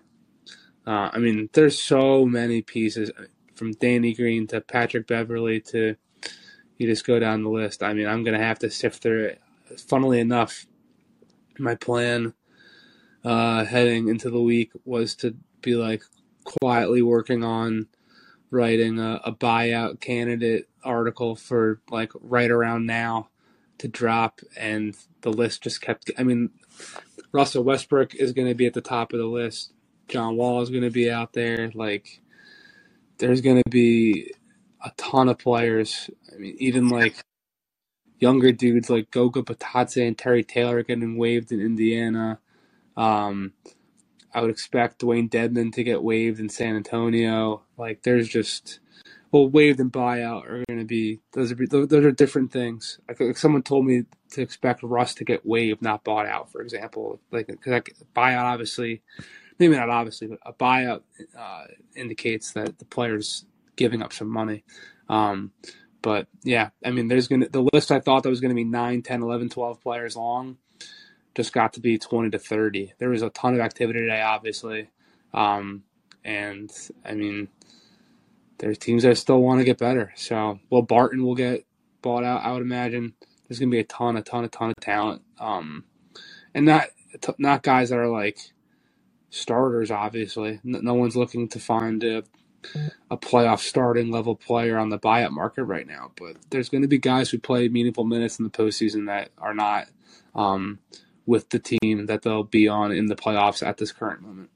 Uh, 0.88 1.10
I 1.12 1.18
mean, 1.18 1.50
there's 1.52 1.80
so 1.80 2.24
many 2.24 2.62
pieces 2.62 3.10
from 3.54 3.72
Danny 3.72 4.14
Green 4.14 4.46
to 4.46 4.60
Patrick 4.62 5.06
Beverley 5.06 5.60
to 5.72 5.96
you 6.78 6.86
just 6.86 7.06
go 7.06 7.18
down 7.18 7.42
the 7.42 7.50
list. 7.50 7.82
I 7.82 7.92
mean, 7.92 8.06
I'm 8.06 8.24
going 8.24 8.38
to 8.38 8.44
have 8.44 8.60
to 8.60 8.70
sift 8.70 9.02
through 9.02 9.24
it 9.24 9.42
funnily 9.76 10.20
enough, 10.20 10.66
my 11.58 11.74
plan 11.74 12.34
uh, 13.24 13.64
heading 13.64 14.08
into 14.08 14.30
the 14.30 14.40
week 14.40 14.72
was 14.84 15.14
to 15.16 15.36
be 15.60 15.74
like 15.74 16.02
quietly 16.44 17.02
working 17.02 17.44
on 17.44 17.88
writing 18.50 18.98
a, 18.98 19.20
a 19.24 19.32
buyout 19.32 20.00
candidate 20.00 20.68
article 20.84 21.34
for 21.34 21.80
like 21.90 22.12
right 22.20 22.50
around 22.50 22.86
now 22.86 23.28
to 23.78 23.88
drop, 23.88 24.40
and 24.56 24.96
the 25.20 25.30
list 25.30 25.62
just 25.62 25.80
kept. 25.80 26.10
I 26.18 26.22
mean, 26.22 26.50
Russell 27.32 27.64
Westbrook 27.64 28.14
is 28.14 28.32
going 28.32 28.48
to 28.48 28.54
be 28.54 28.66
at 28.66 28.74
the 28.74 28.80
top 28.80 29.12
of 29.12 29.18
the 29.18 29.26
list. 29.26 29.72
John 30.08 30.36
Wall 30.36 30.62
is 30.62 30.70
going 30.70 30.82
to 30.82 30.90
be 30.90 31.10
out 31.10 31.32
there. 31.32 31.70
Like, 31.74 32.20
there's 33.18 33.40
going 33.40 33.62
to 33.62 33.70
be 33.70 34.32
a 34.84 34.90
ton 34.96 35.28
of 35.28 35.38
players. 35.38 36.10
I 36.32 36.38
mean, 36.38 36.56
even 36.58 36.88
like 36.88 37.16
younger 38.18 38.52
dudes 38.52 38.90
like 38.90 39.10
Goga 39.10 39.42
Bitadze 39.42 40.06
and 40.06 40.16
Terry 40.16 40.44
Taylor 40.44 40.82
getting 40.82 41.16
waived 41.16 41.52
in 41.52 41.60
Indiana. 41.60 42.38
Um, 42.96 43.52
I 44.34 44.40
would 44.40 44.50
expect 44.50 45.00
Dewayne 45.00 45.30
Dedmon 45.30 45.72
to 45.74 45.84
get 45.84 46.02
waived 46.02 46.40
in 46.40 46.48
San 46.48 46.76
Antonio. 46.76 47.62
Like, 47.76 48.02
there's 48.02 48.28
just 48.28 48.80
well, 49.30 49.48
waived 49.48 49.80
and 49.80 49.92
buyout 49.92 50.44
are 50.46 50.64
going 50.68 50.78
to 50.78 50.84
be 50.84 51.20
those 51.32 51.52
are 51.52 51.66
those 51.66 52.04
are 52.04 52.12
different 52.12 52.52
things. 52.52 52.98
Like, 53.08 53.36
someone 53.36 53.62
told 53.62 53.86
me 53.86 54.04
to 54.30 54.42
expect 54.42 54.82
Russ 54.82 55.14
to 55.16 55.24
get 55.24 55.46
waived, 55.46 55.82
not 55.82 56.04
bought 56.04 56.26
out, 56.26 56.50
for 56.50 56.62
example. 56.62 57.20
Like, 57.30 57.46
because 57.46 57.82
buyout 58.16 58.44
obviously, 58.44 59.02
maybe 59.58 59.76
not 59.76 59.90
obviously, 59.90 60.28
but 60.28 60.38
a 60.44 60.52
buyout 60.52 61.02
uh, 61.38 61.64
indicates 61.94 62.52
that 62.52 62.78
the 62.78 62.84
player's 62.84 63.44
giving 63.76 64.02
up 64.02 64.12
some 64.12 64.28
money. 64.28 64.64
Um, 65.08 65.52
but 66.02 66.26
yeah, 66.44 66.70
I 66.84 66.90
mean, 66.90 67.08
there's 67.08 67.28
going 67.28 67.42
to, 67.42 67.48
the 67.48 67.68
list 67.72 67.90
I 67.90 68.00
thought 68.00 68.22
that 68.22 68.28
was 68.28 68.40
going 68.40 68.50
to 68.50 68.54
be 68.54 68.64
9, 68.64 69.02
10, 69.02 69.22
11, 69.22 69.48
12 69.48 69.80
players 69.80 70.16
long 70.16 70.58
just 71.38 71.52
got 71.52 71.72
to 71.74 71.80
be 71.80 71.98
20 71.98 72.30
to 72.30 72.38
30. 72.38 72.94
There 72.98 73.10
was 73.10 73.22
a 73.22 73.30
ton 73.30 73.54
of 73.54 73.60
activity 73.60 74.00
today, 74.00 74.20
obviously. 74.20 74.90
Um, 75.32 75.84
and 76.24 76.68
I 77.04 77.14
mean, 77.14 77.48
there's 78.58 78.76
teams 78.76 79.04
that 79.04 79.16
still 79.18 79.40
want 79.40 79.60
to 79.60 79.64
get 79.64 79.78
better. 79.78 80.12
So, 80.16 80.58
well, 80.68 80.82
Barton 80.82 81.22
will 81.22 81.36
get 81.36 81.64
bought 82.02 82.24
out, 82.24 82.44
I 82.44 82.50
would 82.50 82.62
imagine. 82.62 83.14
There's 83.46 83.60
going 83.60 83.70
to 83.70 83.74
be 83.74 83.80
a 83.80 83.84
ton, 83.84 84.16
a 84.16 84.22
ton, 84.22 84.44
a 84.44 84.48
ton 84.48 84.70
of 84.70 84.76
talent. 84.80 85.22
Um, 85.38 85.84
and 86.54 86.66
not, 86.66 86.88
not 87.38 87.62
guys 87.62 87.90
that 87.90 88.00
are 88.00 88.08
like 88.08 88.38
starters, 89.30 89.90
obviously. 89.90 90.60
No 90.64 90.94
one's 90.94 91.16
looking 91.16 91.48
to 91.50 91.60
find 91.60 92.04
a 92.04 92.24
a 93.10 93.16
playoff 93.16 93.60
starting 93.60 94.10
level 94.10 94.34
player 94.36 94.78
on 94.78 94.90
the 94.90 94.98
buyout 94.98 95.30
market 95.32 95.64
right 95.64 95.86
now. 95.86 96.12
But 96.18 96.36
there's 96.50 96.68
going 96.68 96.82
to 96.82 96.88
be 96.88 96.98
guys 96.98 97.30
who 97.30 97.38
play 97.38 97.68
meaningful 97.68 98.04
minutes 98.04 98.38
in 98.38 98.44
the 98.44 98.50
postseason 98.50 99.06
that 99.06 99.30
are 99.38 99.54
not 99.54 99.88
um, 100.34 100.80
with 101.26 101.50
the 101.50 101.60
team 101.60 102.06
that 102.06 102.22
they'll 102.22 102.44
be 102.44 102.68
on 102.68 102.92
in 102.92 103.06
the 103.06 103.16
playoffs 103.16 103.66
at 103.66 103.78
this 103.78 103.92
current 103.92 104.22
moment. 104.22 104.50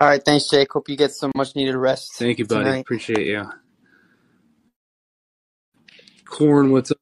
All 0.00 0.08
right, 0.08 0.24
thanks, 0.24 0.48
Jake. 0.50 0.72
Hope 0.72 0.88
you 0.88 0.96
get 0.96 1.12
some 1.12 1.32
much 1.36 1.56
needed 1.56 1.76
rest. 1.76 2.12
Thank 2.18 2.38
you, 2.38 2.46
buddy. 2.46 2.70
tonight. 2.70 2.86
Appreciate 2.86 3.26
you. 3.26 3.50
Corn, 6.26 6.72
what's 6.72 6.92
up? 6.92 6.98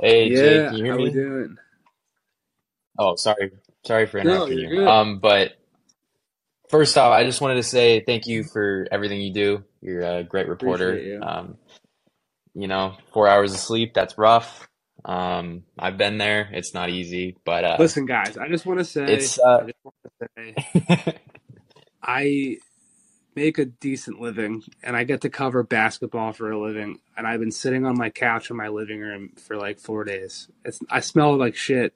Hey 0.00 0.30
yeah, 0.30 0.32
Jake, 0.32 0.70
you 0.70 0.84
hear 0.84 0.94
how 0.94 0.98
we 0.98 1.10
me? 1.10 1.12
doing? 1.12 1.58
Oh, 3.00 3.16
sorry. 3.16 3.50
Sorry 3.86 4.06
for 4.06 4.18
interrupting 4.18 4.58
you're 4.58 4.74
you. 4.74 4.88
Um, 4.88 5.18
but 5.20 5.52
first 6.68 6.98
off, 6.98 7.12
I 7.12 7.24
just 7.24 7.40
wanted 7.40 7.54
to 7.54 7.62
say 7.62 8.00
thank 8.00 8.26
you 8.26 8.44
for 8.44 8.86
everything 8.92 9.22
you 9.22 9.32
do. 9.32 9.64
You're 9.80 10.02
a 10.02 10.22
great 10.22 10.48
reporter. 10.48 10.98
You. 10.98 11.20
Um, 11.22 11.56
you 12.54 12.68
know, 12.68 12.96
four 13.14 13.26
hours 13.26 13.54
of 13.54 13.58
sleep, 13.58 13.94
that's 13.94 14.18
rough. 14.18 14.68
Um, 15.02 15.62
I've 15.78 15.96
been 15.96 16.18
there. 16.18 16.50
It's 16.52 16.74
not 16.74 16.90
easy, 16.90 17.38
but 17.46 17.64
uh, 17.64 17.76
Listen, 17.78 18.04
guys, 18.04 18.36
I 18.36 18.48
just 18.48 18.66
want 18.66 18.80
to 18.80 18.84
say, 18.84 19.04
it's 19.04 19.40
I 19.40 19.50
uh, 19.50 19.64
just 19.64 19.78
want 19.82 19.96
to 20.04 20.28
say, 20.36 21.16
I 22.02 22.58
make 23.34 23.58
a 23.58 23.64
decent 23.64 24.20
living 24.20 24.62
and 24.82 24.94
I 24.94 25.04
get 25.04 25.22
to 25.22 25.30
cover 25.30 25.62
basketball 25.62 26.32
for 26.34 26.50
a 26.50 26.60
living. 26.60 26.98
And 27.16 27.26
I've 27.26 27.40
been 27.40 27.52
sitting 27.52 27.86
on 27.86 27.96
my 27.96 28.10
couch 28.10 28.50
in 28.50 28.56
my 28.56 28.68
living 28.68 29.00
room 29.00 29.30
for 29.36 29.56
like 29.56 29.80
four 29.80 30.04
days. 30.04 30.48
It's 30.66 30.80
I 30.90 31.00
smell 31.00 31.36
like 31.36 31.56
shit. 31.56 31.94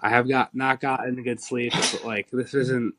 I 0.00 0.08
have 0.10 0.28
got 0.28 0.54
not 0.54 0.80
gotten 0.80 1.18
a 1.18 1.22
good 1.22 1.40
sleep. 1.40 1.72
But 1.72 2.04
like 2.04 2.30
this 2.30 2.54
isn't 2.54 2.94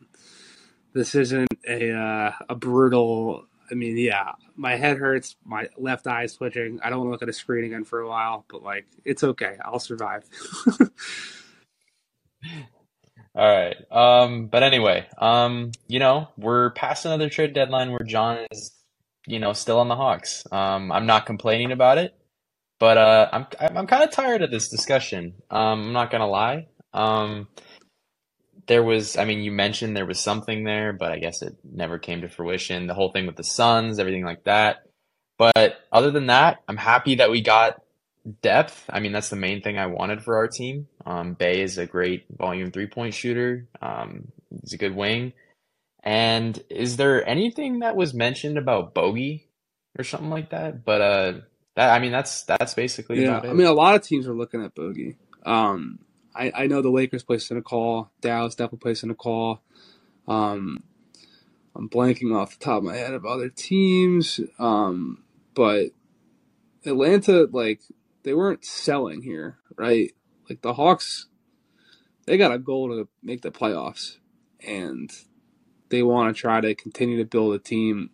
this 0.93 1.15
isn't 1.15 1.53
a 1.67 1.91
uh, 1.93 2.31
a 2.49 2.55
brutal. 2.55 3.45
I 3.69 3.73
mean, 3.73 3.97
yeah, 3.97 4.33
my 4.55 4.75
head 4.75 4.97
hurts, 4.97 5.37
my 5.45 5.67
left 5.77 6.05
eye 6.05 6.23
is 6.23 6.35
twitching. 6.35 6.79
I 6.83 6.89
don't 6.89 6.99
want 6.99 7.07
to 7.07 7.11
look 7.11 7.21
at 7.23 7.29
a 7.29 7.33
screen 7.33 7.65
again 7.65 7.85
for 7.85 8.01
a 8.01 8.09
while, 8.09 8.45
but 8.49 8.63
like 8.63 8.85
it's 9.05 9.23
okay. 9.23 9.57
I'll 9.63 9.79
survive. 9.79 10.23
all 13.33 13.47
right. 13.47 13.77
Um, 13.89 14.47
but 14.47 14.63
anyway, 14.63 15.07
um, 15.17 15.71
you 15.87 15.99
know, 15.99 16.27
we're 16.37 16.71
past 16.71 17.05
another 17.05 17.29
trade 17.29 17.53
deadline 17.53 17.91
where 17.91 18.05
John 18.05 18.45
is, 18.51 18.73
you 19.25 19.39
know, 19.39 19.53
still 19.53 19.79
on 19.79 19.87
the 19.87 19.95
Hawks. 19.95 20.43
Um, 20.51 20.91
I'm 20.91 21.05
not 21.05 21.25
complaining 21.25 21.71
about 21.71 21.97
it. 21.97 22.13
But 22.81 22.97
uh, 22.97 23.29
I'm 23.31 23.45
I'm, 23.59 23.85
kind 23.85 24.03
of 24.03 24.09
tired 24.09 24.41
of 24.41 24.49
this 24.49 24.67
discussion. 24.67 25.35
Um, 25.51 25.83
I'm 25.83 25.93
not 25.93 26.09
gonna 26.09 26.27
lie. 26.27 26.65
Um, 26.93 27.47
there 28.67 28.83
was, 28.83 29.17
I 29.17 29.25
mean, 29.25 29.39
you 29.39 29.51
mentioned 29.51 29.95
there 29.95 30.05
was 30.05 30.19
something 30.19 30.63
there, 30.63 30.93
but 30.93 31.11
I 31.11 31.19
guess 31.19 31.41
it 31.41 31.55
never 31.63 31.99
came 31.99 32.21
to 32.21 32.29
fruition. 32.29 32.87
The 32.87 32.93
whole 32.93 33.11
thing 33.11 33.25
with 33.25 33.35
the 33.35 33.43
Suns, 33.43 33.99
everything 33.99 34.23
like 34.23 34.43
that. 34.45 34.83
But 35.37 35.79
other 35.91 36.11
than 36.11 36.27
that, 36.27 36.59
I'm 36.67 36.77
happy 36.77 37.15
that 37.15 37.31
we 37.31 37.41
got 37.41 37.81
depth. 38.41 38.85
I 38.89 38.99
mean, 38.99 39.11
that's 39.11 39.29
the 39.29 39.35
main 39.35 39.61
thing 39.61 39.77
I 39.77 39.87
wanted 39.87 40.21
for 40.23 40.37
our 40.37 40.47
team. 40.47 40.87
Um, 41.05 41.33
Bey 41.33 41.61
is 41.61 41.77
a 41.77 41.85
great 41.85 42.25
volume 42.29 42.71
three 42.71 42.87
point 42.87 43.13
shooter. 43.13 43.67
Um, 43.81 44.31
he's 44.61 44.73
a 44.73 44.77
good 44.77 44.95
wing. 44.95 45.33
And 46.03 46.61
is 46.69 46.97
there 46.97 47.27
anything 47.27 47.79
that 47.79 47.95
was 47.95 48.13
mentioned 48.13 48.57
about 48.57 48.93
Bogey 48.93 49.47
or 49.97 50.03
something 50.03 50.29
like 50.29 50.51
that? 50.51 50.83
But 50.83 51.01
uh, 51.01 51.33
that 51.75 51.89
I 51.91 51.99
mean, 51.99 52.11
that's 52.11 52.43
that's 52.43 52.73
basically 52.73 53.23
Yeah, 53.23 53.39
I 53.39 53.53
mean, 53.53 53.67
a 53.67 53.73
lot 53.73 53.95
of 53.95 54.03
teams 54.03 54.27
are 54.27 54.33
looking 54.33 54.63
at 54.63 54.75
Bogey. 54.75 55.17
Um, 55.45 55.99
I, 56.35 56.51
I 56.55 56.67
know 56.67 56.81
the 56.81 56.89
Lakers 56.89 57.23
placed 57.23 57.51
in 57.51 57.57
a 57.57 57.61
call. 57.61 58.09
Dallas 58.21 58.55
definitely 58.55 58.95
in 59.03 59.11
a 59.11 59.15
call. 59.15 59.61
Um, 60.27 60.83
I'm 61.75 61.89
blanking 61.89 62.35
off 62.35 62.57
the 62.57 62.63
top 62.63 62.77
of 62.79 62.83
my 62.83 62.95
head 62.95 63.13
of 63.13 63.25
other 63.25 63.49
teams. 63.49 64.39
Um, 64.59 65.23
but 65.53 65.91
Atlanta, 66.85 67.47
like, 67.51 67.81
they 68.23 68.33
weren't 68.33 68.65
selling 68.65 69.21
here, 69.21 69.57
right? 69.75 70.11
Like 70.49 70.61
the 70.61 70.73
Hawks, 70.73 71.27
they 72.25 72.37
got 72.37 72.53
a 72.53 72.59
goal 72.59 72.89
to 72.89 73.07
make 73.23 73.41
the 73.41 73.51
playoffs, 73.51 74.17
and 74.65 75.11
they 75.89 76.03
want 76.03 76.35
to 76.35 76.39
try 76.39 76.61
to 76.61 76.75
continue 76.75 77.17
to 77.17 77.25
build 77.25 77.55
a 77.55 77.59
team 77.59 78.11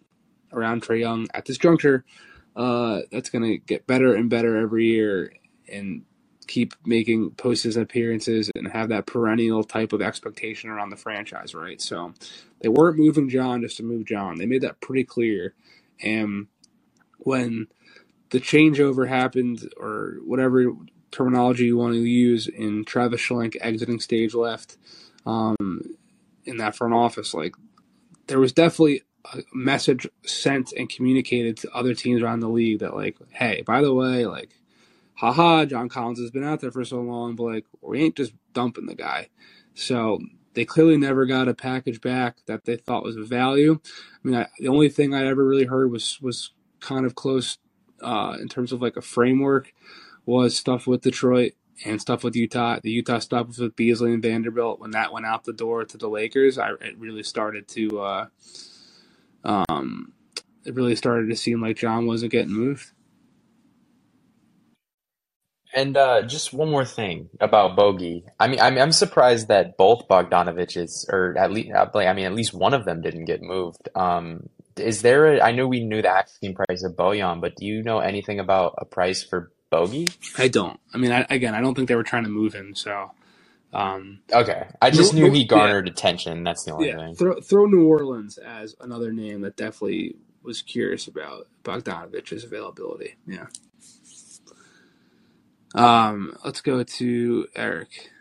around 0.51 0.81
Trae 0.81 0.99
Young 0.99 1.27
at 1.33 1.45
this 1.45 1.57
juncture. 1.57 2.05
Uh, 2.55 3.01
that's 3.11 3.29
going 3.29 3.43
to 3.43 3.57
get 3.57 3.85
better 3.85 4.15
and 4.15 4.29
better 4.29 4.57
every 4.57 4.85
year, 4.85 5.33
and 5.71 6.03
keep 6.47 6.73
making 6.85 7.31
postseason 7.31 7.75
and 7.75 7.83
appearances 7.83 8.49
and 8.55 8.67
have 8.69 8.89
that 8.89 9.05
perennial 9.05 9.63
type 9.63 9.93
of 9.93 10.01
expectation 10.01 10.69
around 10.69 10.89
the 10.89 10.95
franchise, 10.95 11.53
right? 11.53 11.81
So 11.81 12.13
they 12.61 12.69
weren't 12.69 12.97
moving 12.97 13.29
John 13.29 13.61
just 13.61 13.77
to 13.77 13.83
move 13.83 14.05
John. 14.05 14.37
They 14.37 14.45
made 14.45 14.61
that 14.61 14.81
pretty 14.81 15.03
clear. 15.03 15.53
And 16.01 16.47
when 17.19 17.67
the 18.29 18.39
changeover 18.39 19.07
happened, 19.07 19.69
or 19.77 20.17
whatever 20.25 20.73
terminology 21.11 21.65
you 21.65 21.77
want 21.77 21.93
to 21.93 21.99
use, 21.99 22.47
in 22.47 22.85
Travis 22.85 23.21
Schlenk 23.21 23.55
exiting 23.61 23.99
stage 23.99 24.33
left 24.33 24.77
um, 25.25 25.81
in 26.45 26.57
that 26.57 26.75
front 26.75 26.93
office, 26.93 27.33
like 27.33 27.55
there 28.27 28.39
was 28.39 28.53
definitely 28.53 29.03
a 29.33 29.39
message 29.53 30.07
sent 30.25 30.71
and 30.73 30.89
communicated 30.89 31.57
to 31.57 31.71
other 31.71 31.93
teams 31.93 32.21
around 32.21 32.39
the 32.39 32.49
league 32.49 32.79
that, 32.79 32.95
like, 32.95 33.17
hey, 33.31 33.61
by 33.65 33.81
the 33.81 33.93
way, 33.93 34.25
like, 34.25 34.56
haha, 35.17 35.65
John 35.65 35.89
Collins 35.89 36.19
has 36.19 36.31
been 36.31 36.43
out 36.43 36.61
there 36.61 36.71
for 36.71 36.85
so 36.85 37.01
long, 37.01 37.35
but 37.35 37.43
like 37.43 37.65
we 37.81 38.01
ain't 38.01 38.15
just 38.15 38.33
dumping 38.53 38.85
the 38.85 38.95
guy. 38.95 39.29
So 39.73 40.19
they 40.53 40.65
clearly 40.65 40.97
never 40.97 41.25
got 41.25 41.47
a 41.47 41.53
package 41.53 42.01
back 42.01 42.37
that 42.45 42.65
they 42.65 42.77
thought 42.77 43.03
was 43.03 43.15
of 43.15 43.27
value. 43.27 43.79
I 43.83 44.27
mean, 44.27 44.35
I, 44.35 44.47
the 44.59 44.69
only 44.69 44.89
thing 44.89 45.13
I 45.13 45.25
ever 45.25 45.45
really 45.45 45.65
heard 45.65 45.91
was 45.91 46.19
was 46.21 46.51
kind 46.79 47.05
of 47.05 47.15
close 47.15 47.57
uh, 48.01 48.37
in 48.39 48.47
terms 48.47 48.71
of 48.71 48.81
like 48.81 48.95
a 48.95 49.01
framework 49.01 49.73
was 50.25 50.55
stuff 50.55 50.87
with 50.87 51.01
Detroit 51.01 51.53
and 51.85 52.01
stuff 52.01 52.23
with 52.23 52.35
Utah. 52.35 52.79
The 52.81 52.91
Utah 52.91 53.19
stuff 53.19 53.47
was 53.47 53.59
with 53.59 53.75
Beasley 53.75 54.13
and 54.13 54.21
Vanderbilt. 54.21 54.79
When 54.79 54.91
that 54.91 55.11
went 55.11 55.25
out 55.25 55.43
the 55.43 55.53
door 55.53 55.83
to 55.85 55.97
the 55.97 56.09
Lakers, 56.09 56.57
I 56.57 56.71
it 56.81 56.97
really 56.97 57.23
started 57.23 57.67
to 57.69 57.99
uh, 57.99 58.25
um, 59.43 60.13
it 60.65 60.75
really 60.75 60.95
started 60.95 61.29
to 61.29 61.35
seem 61.35 61.61
like 61.61 61.77
John 61.77 62.05
wasn't 62.05 62.31
getting 62.31 62.53
moved. 62.53 62.91
And 65.73 65.97
uh, 65.97 66.21
just 66.23 66.53
one 66.53 66.69
more 66.69 66.85
thing 66.85 67.29
about 67.39 67.75
Bogey. 67.75 68.23
I 68.39 68.47
mean, 68.47 68.59
I 68.59 68.67
I'm 68.67 68.91
surprised 68.91 69.49
that 69.49 69.77
both 69.77 70.07
Bogdanoviches, 70.07 71.07
or 71.09 71.37
at 71.37 71.51
least, 71.51 71.71
I 71.73 72.13
mean, 72.13 72.25
at 72.25 72.33
least 72.33 72.53
one 72.53 72.73
of 72.73 72.85
them 72.85 73.01
didn't 73.01 73.25
get 73.25 73.41
moved. 73.41 73.89
Um, 73.93 74.49
is 74.77 75.01
there 75.01 75.35
a? 75.35 75.41
I 75.41 75.51
know 75.51 75.67
we 75.67 75.83
knew 75.83 76.01
the 76.01 76.09
asking 76.09 76.55
price 76.55 76.83
of 76.83 76.93
Bojan, 76.93 77.41
but 77.41 77.55
do 77.55 77.65
you 77.65 77.83
know 77.83 77.99
anything 77.99 78.39
about 78.39 78.75
a 78.77 78.85
price 78.85 79.23
for 79.23 79.51
Bogey? 79.69 80.09
I 80.37 80.47
don't. 80.47 80.79
I 80.93 80.97
mean, 80.97 81.11
I, 81.11 81.25
again, 81.29 81.53
I 81.53 81.61
don't 81.61 81.75
think 81.75 81.89
they 81.89 81.95
were 81.95 82.03
trying 82.03 82.23
to 82.23 82.29
move 82.29 82.53
him. 82.53 82.73
So, 82.73 83.11
um, 83.73 84.19
Okay, 84.31 84.67
I 84.81 84.89
just 84.89 85.13
knew 85.13 85.29
he 85.31 85.41
yeah. 85.41 85.47
garnered 85.47 85.87
attention. 85.87 86.43
That's 86.43 86.63
the 86.63 86.71
only 86.73 86.87
yeah, 86.89 86.97
thing. 86.97 87.15
throw 87.15 87.39
throw 87.41 87.65
New 87.65 87.87
Orleans 87.87 88.37
as 88.37 88.75
another 88.79 89.11
name 89.11 89.41
that 89.41 89.55
definitely 89.57 90.15
was 90.43 90.61
curious 90.61 91.07
about 91.07 91.47
Bogdanovich's 91.63 92.45
availability. 92.45 93.15
Yeah. 93.25 93.47
Um, 95.75 96.35
let's 96.45 96.61
go 96.61 96.83
to 96.83 97.47
Eric. 97.55 98.11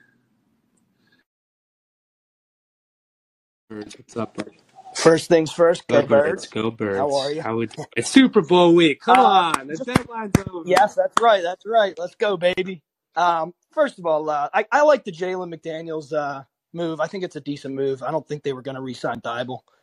Birds, 3.70 3.96
What's 3.98 4.16
up, 4.16 4.36
Bird? 4.36 4.52
First 4.94 5.28
things 5.28 5.52
first, 5.52 5.88
Go 5.88 6.02
go 6.02 6.06
Birds. 6.06 6.46
birds. 6.46 6.48
Go 6.48 6.70
Birds. 6.70 6.98
How 6.98 7.14
are 7.16 7.32
you? 7.32 7.44
How 7.44 7.56
we, 7.56 7.68
it's 7.96 8.10
Super 8.10 8.42
Bowl 8.42 8.74
week. 8.74 9.02
Come 9.04 9.18
Uh, 9.18 9.24
on, 9.24 9.68
the 9.68 9.78
deadline's 9.78 10.36
over. 10.52 10.64
Yes, 10.64 10.94
that's 10.94 11.14
right. 11.20 11.42
That's 11.42 11.64
right. 11.66 11.94
Let's 11.98 12.14
go, 12.16 12.36
baby. 12.36 12.82
Um, 13.16 13.54
first 13.72 13.98
of 13.98 14.06
all, 14.06 14.28
uh, 14.30 14.48
I, 14.54 14.66
I 14.72 14.82
like 14.82 15.04
the 15.04 15.12
Jalen 15.12 15.54
McDaniels 15.54 16.12
uh, 16.12 16.44
move. 16.72 17.00
I 17.00 17.06
think 17.06 17.24
it's 17.24 17.36
a 17.36 17.40
decent 17.40 17.74
move. 17.74 18.02
I 18.02 18.10
don't 18.10 18.26
think 18.26 18.42
they 18.42 18.52
were 18.52 18.62
going 18.62 18.74
to 18.76 18.82
re-sign 18.82 19.20
Thybulle. 19.20 19.60
They 19.60 19.75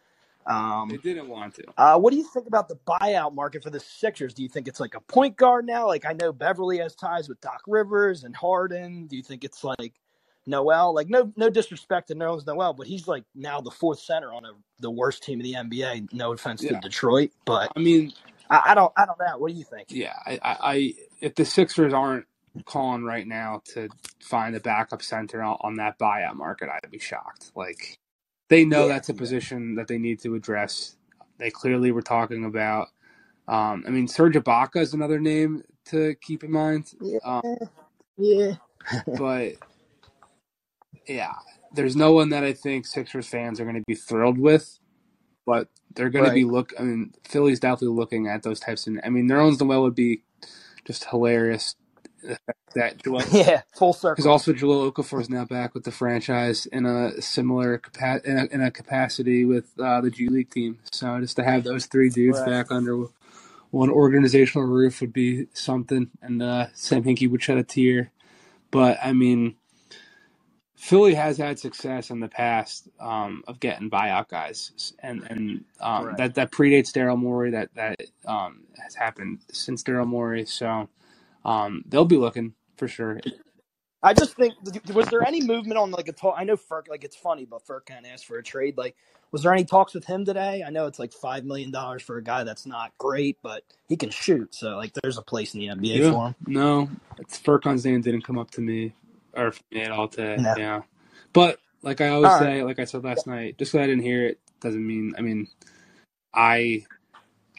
Um, 0.47 0.89
didn't 1.03 1.29
want 1.29 1.55
to. 1.55 1.63
uh, 1.77 1.97
what 1.99 2.11
do 2.11 2.17
you 2.17 2.23
think 2.25 2.47
about 2.47 2.67
the 2.69 2.77
buyout 2.87 3.35
market 3.35 3.63
for 3.63 3.69
the 3.71 3.79
Sixers? 3.79 4.33
Do 4.33 4.43
you 4.43 4.49
think 4.49 4.67
it's 4.67 4.79
like 4.79 4.95
a 4.95 5.01
point 5.01 5.37
guard 5.37 5.65
now? 5.65 5.87
Like 5.87 6.05
I 6.05 6.13
know 6.13 6.33
Beverley 6.33 6.79
has 6.79 6.95
ties 6.95 7.29
with 7.29 7.41
Doc 7.41 7.61
Rivers 7.67 8.23
and 8.23 8.35
Harden. 8.35 9.07
Do 9.07 9.17
you 9.17 9.23
think 9.23 9.43
it's 9.43 9.63
like 9.63 9.93
Noel? 10.47 10.93
Like 10.95 11.09
no 11.09 11.31
no 11.37 11.49
disrespect 11.49 12.09
to 12.09 12.15
Nerlens 12.15 12.47
Noel, 12.47 12.73
but 12.73 12.87
he's 12.87 13.07
like 13.07 13.25
now 13.35 13.61
the 13.61 13.71
fourth 13.71 13.99
center 13.99 14.33
on 14.33 14.45
a, 14.45 14.51
the 14.79 14.91
worst 14.91 15.23
team 15.23 15.41
in 15.41 15.45
the 15.45 15.53
NBA. 15.55 16.13
No 16.13 16.33
offense 16.33 16.63
Yeah. 16.63 16.71
to 16.71 16.81
Detroit, 16.81 17.31
but 17.45 17.71
I 17.75 17.79
mean, 17.79 18.13
I, 18.49 18.61
I 18.67 18.75
don't 18.75 18.93
I 18.97 19.05
don't 19.05 19.19
know. 19.19 19.37
What 19.39 19.51
do 19.51 19.57
you 19.57 19.65
think? 19.65 19.87
Yeah, 19.89 20.15
I, 20.25 20.39
I, 20.43 20.57
I 20.73 20.93
if 21.21 21.35
the 21.35 21.45
Sixers 21.45 21.93
aren't 21.93 22.25
calling 22.65 23.03
right 23.03 23.27
now 23.27 23.61
to 23.73 23.89
find 24.21 24.55
a 24.55 24.59
backup 24.59 25.01
center 25.01 25.41
on, 25.43 25.57
on 25.61 25.75
that 25.77 25.99
buyout 25.99 26.35
market, 26.35 26.69
I'd 26.69 26.91
be 26.91 26.99
shocked. 26.99 27.51
Like 27.55 27.99
they 28.53 28.65
know 28.65 28.87
Yeah, 28.87 28.89
that's 28.89 29.09
a 29.09 29.15
position 29.15 29.75
that 29.75 29.87
they 29.89 29.97
need 29.97 30.21
to 30.21 30.35
address. 30.35 30.97
They 31.39 31.51
clearly 31.51 31.91
were 31.91 32.03
talking 32.03 32.45
about. 32.45 32.89
Um, 33.47 33.83
I 33.87 33.91
mean, 33.91 34.07
Serge 34.07 34.35
Ibaka 34.35 34.77
is 34.81 34.93
another 34.93 35.19
name 35.19 35.63
to 35.87 36.15
keep 36.21 36.43
in 36.43 36.51
mind, 36.51 36.93
Yeah, 37.01 37.19
um, 37.23 37.43
yeah. 38.17 38.55
but 39.17 39.53
yeah, 41.07 41.33
there's 41.73 41.95
no 41.95 42.13
one 42.13 42.29
that 42.29 42.43
I 42.43 42.53
think 42.53 42.87
Sixers 42.87 43.27
fans 43.27 43.59
are 43.59 43.65
going 43.65 43.75
to 43.77 43.83
be 43.87 43.95
thrilled 43.95 44.39
with. 44.39 44.79
But 45.45 45.69
they're 45.95 46.11
going 46.11 46.25
to 46.25 46.31
be 46.31 46.43
Right. 46.43 46.45
look. 46.45 46.73
I 46.79 46.83
mean, 46.83 47.13
Philly's 47.27 47.59
definitely 47.59 47.97
looking 47.97 48.27
at 48.27 48.43
those 48.43 48.59
types 48.61 48.87
of. 48.87 48.97
I 49.03 49.09
mean, 49.09 49.27
Nerlens 49.29 49.61
Noel 49.61 49.83
would 49.83 49.95
be 49.95 50.23
just 50.85 51.05
hilarious 51.05 51.75
that 52.75 53.03
Joel, 53.03 53.23
Yeah, 53.31 53.63
full 53.75 53.93
because 54.13 54.27
also 54.27 54.53
Joel 54.53 54.91
Okafor 54.91 55.21
is 55.21 55.29
now 55.29 55.45
back 55.45 55.73
with 55.75 55.85
the 55.85 55.91
franchise 55.91 56.65
in 56.67 56.85
a 56.85 57.21
similar 57.21 57.79
capa- 57.79 58.21
in, 58.29 58.37
a, 58.39 58.45
in 58.45 58.61
a 58.61 58.71
capacity 58.71 59.45
with 59.45 59.71
uh, 59.79 60.01
the 60.01 60.11
G 60.11 60.29
League 60.29 60.51
team. 60.51 60.79
So 60.91 61.19
just 61.21 61.37
to 61.37 61.43
have 61.45 61.63
those 61.63 61.87
three 61.87 62.09
dudes 62.09 62.39
Right. 62.39 62.41
back 62.41 62.71
under 62.71 63.05
one 63.71 63.89
organizational 63.91 64.67
roof 64.67 65.01
would 65.01 65.13
be 65.13 65.47
something. 65.53 66.11
And 66.21 66.41
uh, 66.43 66.67
Sam 66.75 67.03
Hinkie 67.03 67.29
would 67.31 67.43
shed 67.43 67.57
a 67.59 67.63
tear. 67.63 68.11
But 68.71 68.99
I 69.03 69.13
mean, 69.13 69.55
Philly 70.75 71.15
has 71.15 71.37
had 71.37 71.59
success 71.59 72.09
in 72.11 72.19
the 72.21 72.29
past 72.29 72.89
um, 72.99 73.43
of 73.47 73.59
getting 73.59 73.89
buyout 73.89 74.29
guys, 74.29 74.93
and 74.99 75.23
and 75.29 75.65
um, 75.81 76.03
Correct. 76.03 76.17
that 76.17 76.35
that 76.35 76.51
predates 76.51 76.91
Daryl 76.91 77.17
Morey. 77.19 77.51
That 77.51 77.69
that 77.75 77.97
um, 78.27 78.63
has 78.83 78.95
happened 78.95 79.39
since 79.51 79.83
Daryl 79.83 80.07
Morey. 80.07 80.45
So 80.45 80.89
um, 81.45 81.83
they'll 81.87 82.05
be 82.05 82.17
looking 82.17 82.55
for 82.77 82.87
sure. 82.87 83.19
I 84.01 84.13
just 84.13 84.35
think 84.35 84.53
was 84.93 85.09
there 85.09 85.23
any 85.23 85.41
movement 85.41 85.77
on 85.77 85.91
like 85.91 86.07
a 86.07 86.13
talk? 86.13 86.35
I 86.37 86.43
know 86.45 86.55
Furk 86.55 86.87
like 86.89 87.03
it's 87.03 87.15
funny, 87.15 87.45
but 87.45 87.65
Furk 87.65 87.85
kind 87.87 88.05
of 88.05 88.11
asked 88.11 88.25
for 88.25 88.37
a 88.37 88.43
trade. 88.43 88.77
Like, 88.77 88.95
was 89.31 89.43
there 89.43 89.53
any 89.53 89.65
talks 89.65 89.93
with 89.93 90.05
him 90.05 90.23
today? 90.25 90.63
I 90.65 90.69
know 90.69 90.87
it's 90.87 90.99
like 90.99 91.11
five 91.13 91.43
million 91.45 91.71
dollars 91.71 92.01
for 92.01 92.17
a 92.17 92.23
guy 92.23 92.43
that's 92.43 92.65
not 92.65 92.97
great, 92.97 93.37
but 93.43 93.63
he 93.89 93.97
can 93.97 94.09
shoot. 94.09 94.55
So 94.55 94.77
like, 94.77 94.93
there's 95.03 95.17
a 95.17 95.21
place 95.21 95.53
in 95.53 95.59
the 95.59 95.67
NBA 95.67 96.03
Yeah. 96.03 96.05
for 96.05 96.27
him. 96.27 96.35
No, 96.47 96.89
it's 97.19 97.39
Furkan's 97.39 97.85
name 97.85 98.01
didn't 98.01 98.23
come 98.23 98.39
up 98.39 98.51
to 98.51 98.61
me 98.61 98.93
or 99.35 99.51
for 99.53 99.63
me 99.71 99.83
at 99.83 99.91
all 99.91 100.07
today. 100.09 100.43
No. 100.43 100.55
Yeah, 100.55 100.81
but 101.33 101.59
like 101.83 102.01
I 102.01 102.09
always 102.09 102.33
All 102.33 102.39
right. 102.39 102.51
say, 102.51 102.63
like 102.63 102.79
I 102.79 102.85
said 102.85 103.03
last 103.03 103.27
night, 103.27 103.57
just 103.59 103.71
because 103.73 103.83
I 103.83 103.87
didn't 103.87 104.03
hear 104.03 104.25
it 104.27 104.39
doesn't 104.61 104.85
mean. 104.85 105.13
I 105.17 105.21
mean, 105.21 105.47
I 106.33 106.85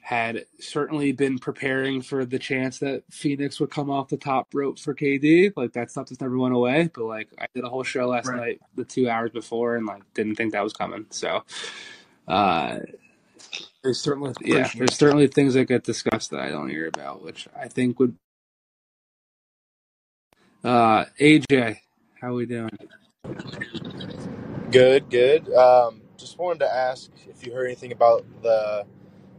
had 0.04 0.46
certainly 0.60 1.12
been 1.12 1.38
preparing 1.38 2.02
for 2.02 2.26
the 2.26 2.38
chance 2.40 2.80
that 2.80 3.04
Phoenix 3.10 3.60
would 3.60 3.70
come 3.70 3.90
off 3.90 4.08
the 4.08 4.18
top 4.18 4.48
rope 4.54 4.78
for 4.78 4.94
KD. 4.94 5.52
Like 5.56 5.74
that 5.74 5.90
stuff 5.92 6.08
just 6.08 6.22
never 6.22 6.38
went 6.38 6.54
away. 6.54 6.90
But 6.94 7.06
like 7.06 7.28
I 7.40 7.46
did 7.54 7.64
a 7.64 7.70
whole 7.70 7.84
show 7.84 8.08
last 8.08 8.26
Right. 8.28 8.36
night, 8.36 8.60
the 8.76 8.84
two 8.84 9.10
hours 9.10 9.32
before, 9.32 9.76
and 9.76 9.86
like 9.86 10.02
didn't 10.14 10.36
think 10.36 10.52
that 10.54 10.64
was 10.64 10.74
coming. 10.74 11.06
So. 11.10 11.44
uh 12.28 12.78
there's 13.82 14.00
certainly 14.00 14.34
yeah, 14.42 14.70
there's 14.76 14.96
certainly 14.96 15.28
things 15.28 15.54
that 15.54 15.66
get 15.66 15.84
discussed 15.84 16.30
that 16.32 16.40
I 16.40 16.50
don't 16.50 16.68
hear 16.70 16.86
about, 16.88 17.22
which 17.22 17.48
I 17.56 17.68
think 17.68 17.98
would 18.00 18.16
uh 20.64 21.06
AJ, 21.20 21.78
how 22.20 22.34
we 22.34 22.46
doing? 22.46 22.70
Good, 24.70 25.10
good. 25.10 25.52
Um, 25.54 26.02
just 26.18 26.38
wanted 26.38 26.60
to 26.60 26.74
ask 26.74 27.10
if 27.28 27.46
you 27.46 27.54
heard 27.54 27.66
anything 27.66 27.92
about 27.92 28.26
the 28.42 28.84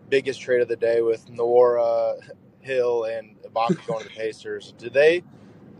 biggest 0.09 0.41
trade 0.41 0.61
of 0.61 0.67
the 0.67 0.75
day 0.75 1.01
with 1.01 1.27
Nwora 1.27 2.19
Hill 2.61 3.05
and 3.05 3.35
Ibaka 3.43 3.85
going 3.87 4.03
to 4.03 4.09
the 4.09 4.15
Pacers. 4.15 4.73
Did 4.77 4.93
they 4.93 5.23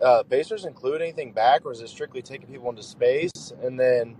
uh, 0.02 0.24
Pacers 0.24 0.66
include 0.66 1.02
anything 1.02 1.32
back, 1.32 1.66
or 1.66 1.72
is 1.72 1.82
it 1.82 1.90
strictly 1.90 2.22
taking 2.22 2.48
people 2.48 2.70
into 2.70 2.84
space? 2.84 3.54
And 3.62 3.80
then 3.80 4.16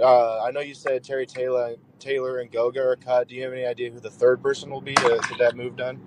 uh, 0.00 0.42
I 0.42 0.50
know 0.50 0.60
you 0.60 0.74
said 0.74 1.04
Terry 1.04 1.26
Taylor, 1.26 1.76
Taylor 1.98 2.38
and 2.38 2.50
Goga 2.50 2.80
are 2.80 2.96
cut. 2.96 3.28
Do 3.28 3.34
you 3.34 3.42
have 3.42 3.52
any 3.52 3.64
idea 3.64 3.90
who 3.90 4.00
the 4.00 4.10
third 4.10 4.42
person 4.42 4.70
will 4.70 4.80
be 4.80 4.94
to 4.94 5.20
get 5.28 5.38
that 5.38 5.56
move 5.56 5.76
done? 5.76 6.00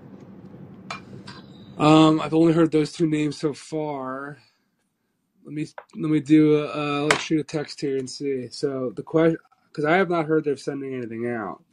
Um, 1.77 2.19
I've 2.19 2.33
only 2.33 2.53
heard 2.53 2.71
those 2.71 2.91
two 2.91 3.07
names 3.07 3.37
so 3.37 3.53
far. 3.53 4.39
Let 5.45 5.53
me 5.53 5.67
let 5.95 6.11
me 6.11 6.19
do 6.19 6.57
a, 6.57 6.67
uh, 6.67 7.01
let's 7.03 7.21
shoot 7.21 7.39
a 7.39 7.43
text 7.43 7.79
here 7.79 7.97
and 7.97 8.09
see. 8.09 8.49
So 8.49 8.91
the 8.95 9.03
question, 9.03 9.37
because 9.69 9.85
I 9.85 9.95
have 9.95 10.09
not 10.09 10.25
heard 10.25 10.43
they're 10.43 10.57
sending 10.57 10.93
anything 10.93 11.29
out. 11.29 11.63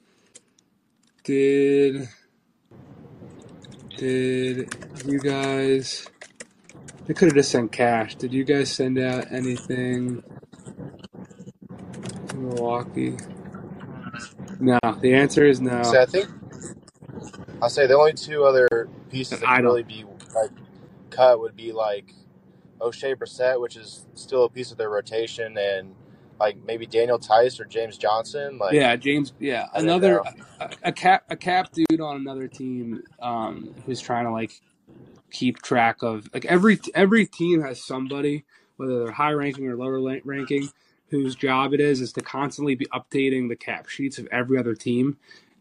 Did 1.24 2.08
did 3.96 4.74
you 5.06 5.18
guys? 5.20 6.06
They 7.06 7.14
could 7.14 7.28
have 7.28 7.34
just 7.34 7.50
sent 7.50 7.72
cash. 7.72 8.14
Did 8.16 8.32
you 8.34 8.44
guys 8.44 8.70
send 8.70 8.98
out 8.98 9.32
anything 9.32 10.22
to 12.28 12.36
Milwaukee? 12.36 13.16
No. 14.60 14.78
The 15.00 15.14
answer 15.14 15.46
is 15.46 15.58
So 15.58 15.64
no. 15.64 15.80
I 15.98 16.04
think 16.06 16.28
I'll 17.62 17.70
say 17.70 17.86
the 17.86 17.96
only 17.96 18.12
two 18.12 18.44
other 18.44 18.88
pieces 19.10 19.40
that 19.40 19.48
I 19.48 19.56
could 19.56 19.62
don't. 19.62 19.70
really 19.70 19.82
be 19.82 20.04
like 20.34 20.50
cut 21.10 21.40
would 21.40 21.56
be 21.56 21.72
like 21.72 22.12
Oshae 22.80 23.16
Brissett, 23.16 23.58
which 23.60 23.76
is 23.76 24.06
still 24.12 24.44
a 24.44 24.50
piece 24.50 24.72
of 24.72 24.76
their 24.76 24.90
rotation, 24.90 25.56
and 25.56 25.94
like 26.38 26.56
maybe 26.64 26.86
Daniel 26.86 27.18
Theis 27.18 27.60
or 27.60 27.64
James 27.64 27.96
Johnson. 27.96 28.58
Like 28.58 28.74
Yeah, 28.74 28.96
James. 28.96 29.32
Yeah, 29.38 29.66
another 29.74 30.20
a, 30.60 30.70
a 30.84 30.92
cap 30.92 31.24
a 31.28 31.36
cap 31.36 31.72
dude 31.72 32.00
on 32.00 32.16
another 32.16 32.48
team 32.48 33.02
um, 33.20 33.74
who's 33.86 34.00
trying 34.00 34.24
to 34.24 34.32
like 34.32 34.60
keep 35.30 35.62
track 35.62 36.02
of 36.02 36.28
like 36.32 36.44
every 36.44 36.78
every 36.94 37.26
team 37.26 37.62
has 37.62 37.82
somebody 37.84 38.44
whether 38.76 39.00
they're 39.00 39.12
high 39.12 39.32
ranking 39.32 39.66
or 39.68 39.76
lower 39.76 40.00
la- 40.00 40.18
ranking 40.24 40.68
whose 41.14 41.34
job 41.36 41.72
it 41.72 41.80
is 41.80 42.00
is 42.00 42.12
to 42.12 42.20
constantly 42.20 42.74
be 42.74 42.86
updating 42.86 43.48
the 43.48 43.56
cap 43.56 43.88
sheets 43.88 44.18
of 44.18 44.26
every 44.32 44.58
other 44.58 44.74
team. 44.74 45.16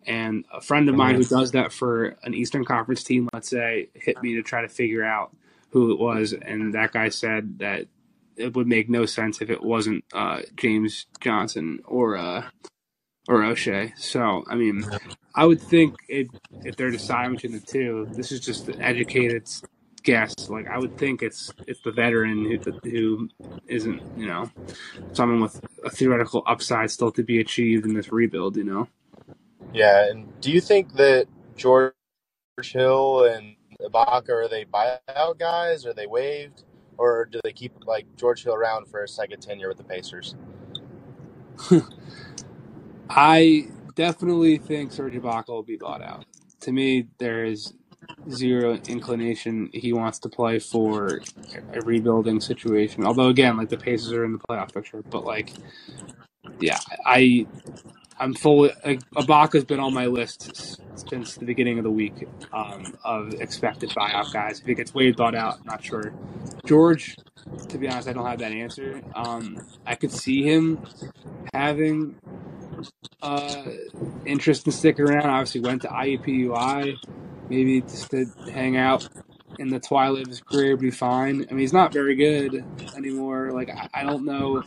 And 0.06 0.46
a 0.52 0.60
friend 0.60 0.90
of 0.90 0.96
mine 0.96 1.16
who 1.16 1.24
does 1.24 1.52
that 1.52 1.72
for 1.72 2.18
an 2.24 2.34
Eastern 2.34 2.66
Conference 2.66 3.04
team, 3.04 3.30
let's 3.34 3.50
say, 3.50 3.90
hit 3.94 4.22
me 4.22 4.36
to 4.36 4.42
try 4.42 4.62
to 4.62 4.68
figure 4.68 5.04
out 5.04 5.34
who 5.70 5.94
it 5.94 6.00
was, 6.00 6.34
and 6.34 6.74
that 6.74 6.92
guy 6.92 7.10
said 7.10 7.60
that 7.60 7.88
it 8.38 8.56
would 8.56 8.68
make 8.68 8.90
no 8.90 9.06
sense 9.06 9.42
if 9.42 9.50
it 9.50 9.64
wasn't 9.64 10.06
uh, 10.14 10.42
James 10.58 11.08
Johnson 11.22 11.80
or 11.86 12.18
uh, 12.18 12.46
or 13.30 13.40
Oshae. 13.42 13.94
So, 13.98 14.46
I 14.50 14.56
mean, 14.56 14.90
I 15.36 15.46
would 15.46 15.62
think 15.62 15.98
it, 16.10 16.30
if 16.64 16.78
they're 16.78 16.92
deciding 16.92 17.36
between 17.38 17.54
the 17.54 17.62
two, 17.62 18.10
this 18.16 18.32
is 18.34 18.42
just 18.42 18.70
an 18.70 18.76
educated 18.82 19.48
guess. 20.04 20.34
Like, 20.50 20.68
I 20.68 20.80
would 20.80 20.98
think 20.98 21.24
it's 21.24 21.54
it's 21.68 21.82
the 21.82 21.94
veteran 21.94 22.46
who 22.46 22.60
who 22.90 23.30
isn't, 23.68 24.04
you 24.16 24.28
know, 24.28 24.52
someone 25.16 25.42
with 25.42 25.60
a 25.86 25.92
theoretical 25.92 26.44
upside 26.48 26.92
still 26.92 27.12
to 27.14 27.24
be 27.24 27.40
achieved 27.40 27.86
in 27.86 27.96
this 27.96 28.12
rebuild. 28.12 28.58
You 28.58 28.66
know, 28.66 28.90
Yeah, 29.74 30.10
and 30.10 30.40
do 30.42 30.52
you 30.52 30.62
think 30.62 30.94
that 30.96 31.28
George 31.58 31.94
Hill 32.64 33.26
and 33.26 33.56
Ibaka 33.82 34.30
are 34.30 34.48
they 34.50 34.66
buyout 34.66 35.40
guys? 35.40 35.86
Are 35.86 35.94
they 35.94 36.08
waived, 36.08 36.64
or 36.98 37.26
do 37.26 37.40
they 37.44 37.54
keep 37.54 37.74
like 37.86 38.06
George 38.18 38.44
Hill 38.44 38.56
around 38.56 38.88
for 38.88 39.04
a 39.04 39.08
second 39.08 39.42
tenure 39.42 39.68
with 39.68 39.78
the 39.78 39.84
Pacers? 39.84 40.36
I 43.10 43.68
definitely 43.96 44.58
think 44.58 44.92
Serge 44.92 45.14
Ibaka 45.14 45.50
will 45.50 45.64
be 45.64 45.78
bought 45.78 46.02
out. 46.02 46.26
To 46.62 46.72
me, 46.72 47.08
there 47.20 47.46
is 47.46 47.74
zero 48.30 48.80
inclination 48.88 49.70
he 49.74 49.94
wants 49.94 50.20
to 50.20 50.30
play 50.30 50.60
for 50.60 51.22
a 51.74 51.82
rebuilding 51.82 52.42
situation. 52.42 53.06
Although 53.06 53.28
again, 53.28 53.58
like 53.58 53.70
the 53.70 53.78
Pacers 53.78 54.14
are 54.14 54.26
in 54.26 54.34
the 54.34 54.40
playoff 54.40 54.74
picture, 54.74 55.04
but 55.10 55.26
like, 55.26 55.54
yeah, 56.60 56.80
I 57.06 57.48
I'm 58.24 58.34
fully 58.34 58.72
like, 58.86 59.02
Ibaka's 59.12 59.66
been 59.66 59.82
on 59.82 59.94
my 59.94 60.06
list 60.06 60.80
since 61.10 61.36
the 61.36 61.44
beginning 61.44 61.78
of 61.78 61.84
the 61.84 61.92
week 61.92 62.26
um, 62.54 62.96
of 63.04 63.34
expected 63.34 63.90
buyout 63.90 64.32
guys. 64.32 64.62
If 64.62 64.68
it 64.70 64.76
gets 64.76 64.94
waived, 64.94 65.18
bought 65.18 65.36
out, 65.36 65.66
not 65.66 65.84
sure. 65.84 66.14
George, 66.66 67.18
to 67.68 67.78
be 67.78 67.90
honest, 67.90 68.08
I 68.08 68.14
don't 68.14 68.26
have 68.26 68.40
that 68.40 68.54
answer. 68.54 69.02
Um, 69.14 69.60
I 69.86 69.96
could 69.96 70.14
see 70.14 70.42
him 70.42 70.82
having 71.54 72.16
uh, 73.22 73.66
interest 74.26 74.68
in 74.68 74.72
sticking 74.72 75.04
around. 75.04 75.30
Obviously, 75.30 75.60
went 75.60 75.82
to 75.82 75.90
IUPUI, 75.90 76.96
maybe 77.50 77.82
just 77.82 78.12
to 78.12 78.26
hang 78.54 78.78
out 78.78 79.06
in 79.60 79.68
the 79.68 79.82
twilight 79.82 80.22
of 80.24 80.28
his 80.30 80.40
career, 80.40 80.78
be 80.78 80.92
fine. 80.92 81.46
I 81.50 81.52
mean, 81.52 81.60
he's 81.60 81.74
not 81.74 81.92
very 81.92 82.16
good 82.16 82.64
anymore. 82.96 83.52
Like, 83.52 83.70
I, 83.70 83.90
I 83.94 84.04
don't 84.04 84.24
know. 84.24 84.64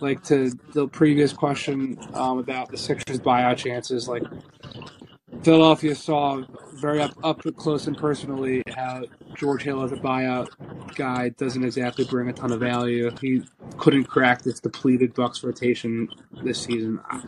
Like 0.00 0.22
to 0.24 0.52
the 0.72 0.88
previous 0.88 1.32
question 1.32 1.98
um, 2.14 2.38
about 2.38 2.70
the 2.70 2.76
Sixers 2.76 3.20
buyout 3.20 3.56
chances, 3.56 4.08
like 4.08 4.24
Philadelphia 5.42 5.94
saw 5.94 6.42
very 6.74 7.00
up 7.00 7.12
up 7.22 7.42
close 7.56 7.86
and 7.86 7.96
personally 7.96 8.62
how 8.74 9.04
George 9.36 9.62
Hill 9.62 9.82
as 9.82 9.92
a 9.92 9.96
buyout 9.96 10.48
guy 10.94 11.30
doesn't 11.30 11.64
exactly 11.64 12.04
bring 12.04 12.28
a 12.28 12.32
ton 12.32 12.52
of 12.52 12.60
value. 12.60 13.10
He 13.20 13.42
couldn't 13.78 14.04
crack 14.04 14.42
this 14.42 14.60
depleted 14.60 15.14
Bucks 15.14 15.42
rotation 15.42 16.08
this 16.42 16.60
season. 16.62 17.00
I, 17.08 17.22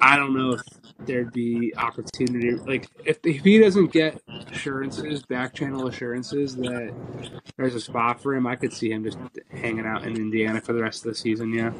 I 0.00 0.16
don't 0.16 0.34
know 0.34 0.52
if 0.52 0.62
there'd 1.06 1.32
be 1.32 1.72
opportunity. 1.76 2.52
Like 2.52 2.88
if, 3.04 3.18
if 3.24 3.42
he 3.42 3.58
doesn't 3.58 3.92
get 3.92 4.22
assurances, 4.50 5.22
back 5.24 5.54
channel 5.54 5.86
assurances 5.86 6.56
that 6.56 6.94
there's 7.58 7.74
a 7.76 7.80
spot 7.80 8.22
for 8.22 8.34
him, 8.34 8.46
I 8.46 8.56
could 8.56 8.72
see 8.72 8.90
him 8.92 9.04
just 9.04 9.18
hanging 9.50 9.86
out 9.86 10.04
in 10.04 10.16
Indiana 10.16 10.60
for 10.62 10.72
the 10.74 10.82
rest 10.82 11.04
of 11.06 11.10
the 11.12 11.16
season. 11.16 11.52
Yeah. 11.52 11.72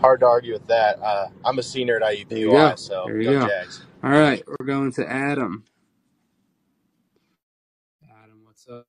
Hard 0.00 0.20
to 0.20 0.26
argue 0.26 0.54
with 0.54 0.66
that. 0.68 1.00
Uh, 1.02 1.28
I'm 1.44 1.58
a 1.58 1.62
senior 1.64 1.96
at 1.96 2.02
There 2.28 2.38
you 2.38 2.50
IUPUI, 2.50 2.50
go. 2.50 2.78
so 2.78 3.04
There 3.04 3.20
you 3.20 3.28
go 3.28 3.36
go. 3.40 3.50
Jags. 3.50 3.82
All 4.04 4.10
right, 4.10 4.42
we're 4.46 4.66
going 4.66 4.92
to 4.94 5.10
Adam. 5.10 5.64
Adam, 8.22 8.40
what's 8.44 8.66
up? 8.68 8.86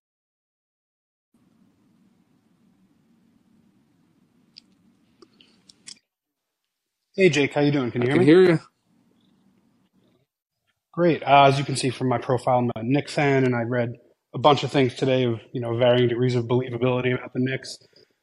Hey 7.15 7.29
Jake, 7.29 7.53
how 7.53 7.61
you 7.61 7.71
doing? 7.71 7.91
Can 7.91 8.01
I 8.01 8.05
you 8.05 8.07
hear 8.07 8.15
can 8.15 8.21
me? 8.21 8.23
hear 8.23 8.41
you. 8.43 8.59
Great. 10.97 11.21
Uh, 11.21 11.43
as 11.43 11.59
you 11.59 11.63
can 11.63 11.75
see 11.75 11.91
from 11.91 12.09
my 12.09 12.17
profile, 12.17 12.57
I'm 12.57 12.71
a 12.75 12.81
Knicks 12.81 13.13
fan, 13.13 13.45
and 13.45 13.55
I 13.55 13.61
read 13.61 13.99
a 14.33 14.39
bunch 14.39 14.63
of 14.63 14.71
things 14.71 14.95
today 14.95 15.25
of 15.25 15.39
you 15.53 15.61
know 15.61 15.77
varying 15.77 16.09
degrees 16.09 16.33
of 16.33 16.45
believability 16.45 17.15
about 17.15 17.33
the 17.33 17.39
Knicks. 17.39 17.77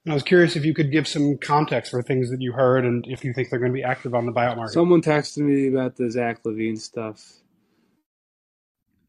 And 0.04 0.10
I 0.10 0.14
was 0.14 0.24
curious 0.24 0.56
if 0.56 0.64
you 0.64 0.74
could 0.74 0.90
give 0.90 1.06
some 1.06 1.38
context 1.40 1.92
for 1.92 2.02
things 2.02 2.30
that 2.30 2.40
you 2.40 2.50
heard 2.52 2.84
and 2.84 3.04
if 3.06 3.22
you 3.22 3.32
think 3.32 3.48
they're 3.48 3.60
going 3.60 3.70
to 3.70 3.76
be 3.76 3.84
active 3.84 4.12
on 4.12 4.26
the 4.26 4.32
buyout 4.32 4.56
market. 4.56 4.72
Someone 4.72 5.02
texted 5.02 5.44
me 5.44 5.68
about 5.68 5.94
the 5.94 6.10
Zach 6.10 6.42
LaVine 6.42 6.76
stuff, 6.76 7.24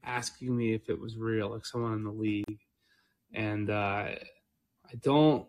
asking 0.03 0.55
me 0.55 0.75
if 0.75 0.87
it 0.87 1.01
was 1.01 1.17
real, 1.17 1.49
like 1.49 1.65
someone 1.65 1.93
in 1.93 2.03
the 2.03 2.11
league. 2.11 2.59
And 3.33 3.71
uh, 3.71 3.73
I 4.13 4.95
don't 5.01 5.47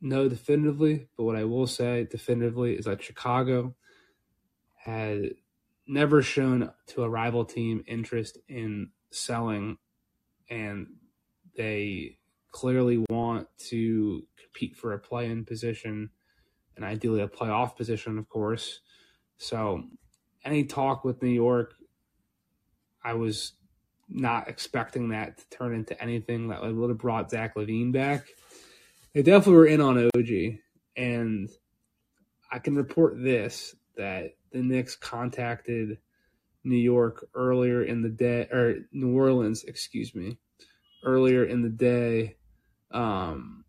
know 0.00 0.28
definitively, 0.28 1.06
but 1.16 1.22
what 1.22 1.36
I 1.36 1.44
will 1.44 1.68
say 1.68 2.04
definitively 2.10 2.74
is 2.74 2.86
that 2.86 3.00
Chicago 3.00 3.76
had 4.76 5.34
never 5.86 6.22
shown 6.22 6.70
to 6.88 7.02
a 7.02 7.08
rival 7.08 7.44
team 7.44 7.84
interest 7.86 8.38
in 8.48 8.90
selling, 9.10 9.78
and 10.50 10.86
they 11.56 12.18
clearly 12.50 13.04
want 13.08 13.48
to 13.56 14.22
compete 14.40 14.76
for 14.76 14.92
a 14.92 14.98
play 14.98 15.26
in 15.26 15.44
position 15.44 16.10
and 16.76 16.84
ideally 16.84 17.20
a 17.20 17.28
playoff 17.28 17.76
position, 17.76 18.18
of 18.18 18.28
course. 18.28 18.80
So, 19.36 19.84
any 20.44 20.64
talk 20.64 21.04
with 21.04 21.22
New 21.22 21.30
York, 21.30 21.74
I 23.04 23.14
was 23.14 23.52
not 24.08 24.48
expecting 24.48 25.10
that 25.10 25.38
to 25.38 25.48
turn 25.50 25.74
into 25.74 26.00
anything 26.02 26.48
that 26.48 26.62
would 26.62 26.90
have 26.90 26.98
brought 26.98 27.30
Zach 27.30 27.54
LaVine 27.54 27.92
back. 27.92 28.26
They 29.14 29.22
definitely 29.22 29.54
were 29.54 29.66
in 29.66 29.80
on 29.80 30.10
OG, 30.16 30.58
and 30.96 31.50
I 32.50 32.58
can 32.58 32.76
report 32.76 33.22
this 33.22 33.74
that 33.96 34.34
the 34.50 34.62
Knicks 34.62 34.96
contacted 34.96 35.98
New 36.64 36.76
York 36.76 37.26
earlier 37.34 37.82
in 37.82 38.02
the 38.02 38.08
day, 38.08 38.42
or 38.52 38.76
New 38.92 39.16
Orleans, 39.16 39.64
excuse 39.64 40.14
me, 40.14 40.38
earlier 41.04 41.44
in 41.44 41.62
the 41.62 41.68
day 41.68 42.36
um, 42.92 43.64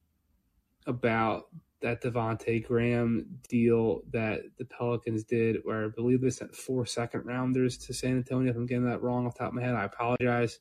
about 0.86 1.46
that 1.82 2.02
Devonte 2.02 2.66
Graham 2.66 3.40
deal 3.50 4.02
that 4.12 4.42
the 4.58 4.66
Pelicans 4.66 5.24
did, 5.24 5.58
where 5.64 5.86
I 5.86 5.90
believe 5.90 6.22
they 6.22 6.30
sent 6.30 6.56
four 6.56 6.86
second 6.86 7.26
rounders 7.26 7.78
to 7.80 7.94
San 7.94 8.18
Antonio. 8.18 8.52
If 8.52 8.56
I'm 8.56 8.66
getting 8.66 8.86
that 8.86 9.02
wrong 9.02 9.28
off 9.28 9.38
top 9.38 9.50
of 9.50 9.54
my 9.54 9.62
head, 9.62 9.76
I 9.76 9.84
apologize. 9.84 10.60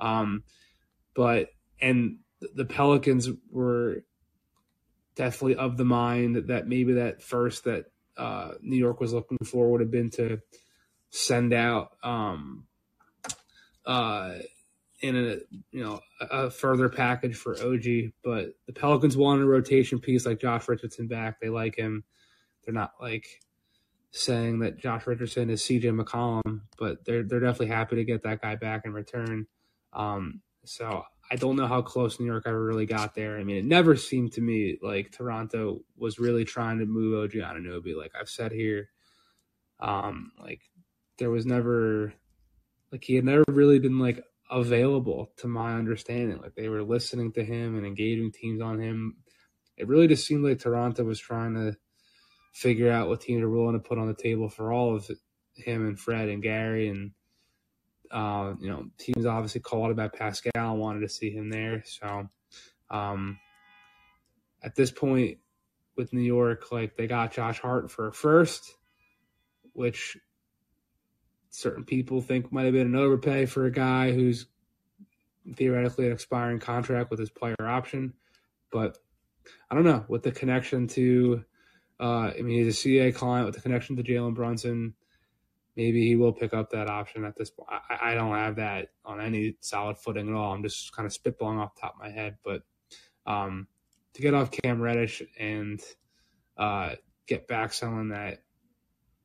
Um, 0.00 0.44
but 1.14 1.48
and 1.80 2.18
the 2.54 2.64
Pelicans 2.64 3.28
were 3.50 4.04
definitely 5.14 5.56
of 5.56 5.76
the 5.76 5.84
mind 5.84 6.36
that 6.48 6.66
maybe 6.66 6.94
that 6.94 7.22
first 7.22 7.64
that 7.64 7.91
uh, 8.16 8.52
New 8.60 8.76
York 8.76 9.00
was 9.00 9.12
looking 9.12 9.38
for 9.44 9.70
would 9.70 9.80
have 9.80 9.90
been 9.90 10.10
to 10.10 10.40
send 11.10 11.52
out 11.52 11.92
um, 12.02 12.66
uh, 13.86 14.34
in 15.00 15.16
a 15.16 15.36
you 15.70 15.82
know 15.82 16.00
a 16.20 16.50
further 16.50 16.88
package 16.88 17.36
for 17.36 17.52
OG, 17.52 18.12
but 18.22 18.54
the 18.66 18.72
Pelicans 18.74 19.16
want 19.16 19.42
a 19.42 19.46
rotation 19.46 19.98
piece 19.98 20.24
like 20.24 20.40
Josh 20.40 20.68
Richardson 20.68 21.08
back. 21.08 21.40
They 21.40 21.48
like 21.48 21.76
him. 21.76 22.04
They're 22.64 22.74
not 22.74 22.92
like 23.00 23.26
saying 24.12 24.60
that 24.60 24.78
Josh 24.78 25.06
Richardson 25.06 25.50
is 25.50 25.62
CJ 25.62 25.98
McCollum, 25.98 26.62
but 26.78 27.04
they're 27.04 27.24
they're 27.24 27.40
definitely 27.40 27.74
happy 27.74 27.96
to 27.96 28.04
get 28.04 28.22
that 28.22 28.40
guy 28.40 28.56
back 28.56 28.82
in 28.84 28.92
return. 28.92 29.46
Um, 29.92 30.40
so 30.64 31.04
I 31.32 31.36
don't 31.36 31.56
know 31.56 31.66
how 31.66 31.80
close 31.80 32.20
New 32.20 32.26
York 32.26 32.42
ever 32.44 32.62
really 32.62 32.84
got 32.84 33.14
there. 33.14 33.38
I 33.38 33.44
mean, 33.44 33.56
it 33.56 33.64
never 33.64 33.96
seemed 33.96 34.32
to 34.34 34.42
me 34.42 34.76
like 34.82 35.12
Toronto 35.12 35.80
was 35.96 36.18
really 36.18 36.44
trying 36.44 36.78
to 36.80 36.84
move 36.84 37.24
OG 37.24 37.30
Anunoby. 37.30 37.96
Like 37.96 38.12
I've 38.14 38.28
said 38.28 38.52
here, 38.52 38.90
um, 39.80 40.32
like 40.38 40.60
there 41.16 41.30
was 41.30 41.46
never 41.46 42.12
like 42.92 43.02
he 43.02 43.14
had 43.14 43.24
never 43.24 43.44
really 43.48 43.78
been 43.78 43.98
like 43.98 44.22
available 44.50 45.32
to 45.38 45.48
my 45.48 45.74
understanding. 45.74 46.38
Like 46.38 46.54
they 46.54 46.68
were 46.68 46.82
listening 46.82 47.32
to 47.32 47.42
him 47.42 47.78
and 47.78 47.86
engaging 47.86 48.30
teams 48.30 48.60
on 48.60 48.78
him. 48.78 49.16
It 49.78 49.88
really 49.88 50.08
just 50.08 50.26
seemed 50.26 50.44
like 50.44 50.58
Toronto 50.58 51.02
was 51.02 51.18
trying 51.18 51.54
to 51.54 51.78
figure 52.52 52.92
out 52.92 53.08
what 53.08 53.22
teams 53.22 53.42
are 53.42 53.48
willing 53.48 53.72
to 53.72 53.78
put 53.88 53.96
on 53.96 54.06
the 54.06 54.22
table 54.22 54.50
for 54.50 54.70
all 54.70 54.94
of 54.94 55.10
him 55.56 55.88
and 55.88 55.98
Fred 55.98 56.28
and 56.28 56.42
Gary 56.42 56.90
and 56.90 57.12
uh, 58.12 58.54
you 58.60 58.68
know 58.68 58.86
teams 58.98 59.26
obviously 59.26 59.60
called 59.60 59.90
about 59.90 60.12
Pascal 60.12 60.52
and 60.54 60.78
wanted 60.78 61.00
to 61.00 61.08
see 61.08 61.30
him 61.30 61.50
there. 61.50 61.82
So 61.86 62.28
um, 62.90 63.38
at 64.62 64.74
this 64.74 64.90
point 64.90 65.38
with 65.96 66.12
New 66.12 66.22
York, 66.22 66.70
like 66.70 66.96
they 66.96 67.06
got 67.06 67.32
Josh 67.32 67.60
Hart 67.60 67.90
for 67.90 68.08
a 68.08 68.12
first, 68.12 68.74
which 69.72 70.16
certain 71.50 71.84
people 71.84 72.20
think 72.20 72.52
might 72.52 72.64
have 72.64 72.72
been 72.72 72.86
an 72.86 72.96
overpay 72.96 73.46
for 73.46 73.66
a 73.66 73.72
guy 73.72 74.12
who's 74.12 74.46
theoretically 75.56 76.06
an 76.06 76.12
expiring 76.12 76.58
contract 76.58 77.10
with 77.10 77.18
his 77.18 77.30
player 77.30 77.56
option. 77.60 78.14
But 78.70 78.98
I 79.70 79.74
don't 79.74 79.84
know 79.84 80.04
with 80.08 80.22
the 80.22 80.32
connection 80.32 80.86
to, 80.88 81.44
uh, 82.00 82.32
I 82.36 82.42
mean, 82.42 82.64
he's 82.64 82.68
a 82.68 82.78
CA 82.78 83.12
client 83.12 83.46
with 83.46 83.54
the 83.54 83.60
connection 83.60 83.96
to 83.96 84.02
Jalen 84.02 84.34
Brunson. 84.34 84.94
Maybe 85.76 86.06
he 86.06 86.16
will 86.16 86.32
pick 86.32 86.52
up 86.52 86.70
that 86.70 86.88
option 86.88 87.24
at 87.24 87.36
this 87.36 87.50
point. 87.50 87.68
I, 87.70 88.12
I 88.12 88.14
don't 88.14 88.34
have 88.34 88.56
that 88.56 88.88
on 89.04 89.20
any 89.20 89.56
solid 89.60 89.98
footing 89.98 90.28
at 90.28 90.34
all. 90.34 90.52
I'm 90.52 90.62
just 90.62 90.94
kind 90.94 91.06
of 91.06 91.12
spitballing 91.12 91.58
off 91.58 91.74
the 91.74 91.80
top 91.80 91.94
of 91.94 92.00
my 92.00 92.10
head. 92.10 92.36
But 92.44 92.62
um, 93.26 93.68
to 94.14 94.22
get 94.22 94.34
off 94.34 94.50
Cam 94.50 94.80
Reddish 94.80 95.22
and 95.38 95.80
uh, 96.56 96.96
get 97.26 97.48
back 97.48 97.72
someone 97.72 98.10
that 98.10 98.42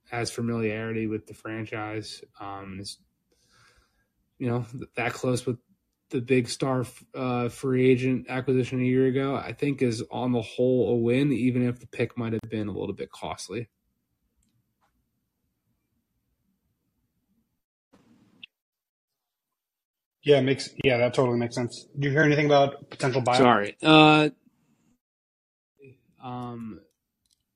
has 0.10 0.32
familiarity 0.32 1.08
with 1.08 1.28
the 1.28 1.34
franchise. 1.34 2.24
Um, 2.40 2.80
is 2.80 2.98
you 4.40 4.50
know 4.50 4.66
that 4.96 5.14
close 5.14 5.46
with 5.46 5.58
the 6.10 6.22
big 6.22 6.48
star 6.48 6.86
uh, 7.14 7.50
free 7.50 7.90
agent 7.90 8.28
acquisition 8.30 8.80
a 8.80 8.86
year 8.86 9.08
ago. 9.08 9.36
I 9.36 9.54
think 9.54 9.82
is 9.82 10.04
on 10.10 10.32
the 10.32 10.42
whole 10.42 10.94
a 10.94 10.96
win, 10.96 11.34
even 11.34 11.68
if 11.68 11.80
the 11.80 11.88
pick 11.88 12.18
might 12.18 12.34
have 12.34 12.50
been 12.50 12.68
a 12.68 12.72
little 12.72 12.96
bit 12.96 13.12
costly. 13.12 13.68
Yeah, 20.28 20.42
makes 20.42 20.72
yeah 20.84 20.98
that 20.98 21.14
totally 21.14 21.38
makes 21.38 21.56
sense. 21.56 21.86
Did 21.94 22.04
you 22.04 22.12
hear 22.12 22.24
anything 22.24 22.48
about 22.48 22.90
potential 22.90 23.22
buyout? 23.22 23.38
Sorry. 23.38 23.78
Uh, 23.82 24.28
um, 26.22 26.82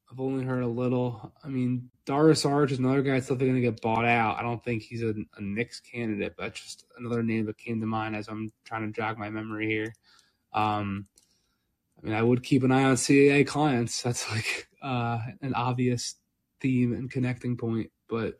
I've 0.10 0.22
only 0.22 0.46
heard 0.46 0.64
a 0.64 0.68
little. 0.68 1.34
I 1.44 1.50
mean, 1.50 1.90
Dario 2.06 2.34
Arch 2.46 2.72
is 2.72 2.80
another 2.80 3.02
guy 3.02 3.12
that's 3.12 3.26
definitely 3.26 3.50
going 3.50 3.62
to 3.62 3.72
get 3.72 3.82
bought 3.82 4.06
out. 4.06 4.40
I 4.40 4.42
don't 4.42 4.64
think 4.64 4.84
he's 4.84 5.04
a, 5.04 5.10
a 5.10 5.42
Knicks 5.42 5.82
candidate, 5.82 6.36
but 6.38 6.54
just 6.54 6.86
another 6.98 7.22
name 7.22 7.46
that 7.48 7.58
came 7.58 7.82
to 7.82 7.86
mind 7.86 8.16
as 8.16 8.30
I'm 8.30 8.50
trying 8.64 8.88
to 8.88 8.98
jog 8.98 9.18
my 9.18 9.30
memory 9.30 9.68
here. 9.68 9.94
Um, 10.54 11.08
I 12.02 12.06
mean, 12.06 12.16
I 12.16 12.24
would 12.24 12.42
keep 12.42 12.64
an 12.64 12.72
eye 12.72 12.86
on 12.86 12.96
CAA 12.96 13.46
clients. 13.46 14.02
That's 14.02 14.32
like 14.32 14.70
uh, 14.82 15.20
an 15.42 15.56
obvious 15.56 16.16
theme 16.62 16.94
and 16.94 17.12
connecting 17.12 17.58
point, 17.58 17.92
but 18.08 18.36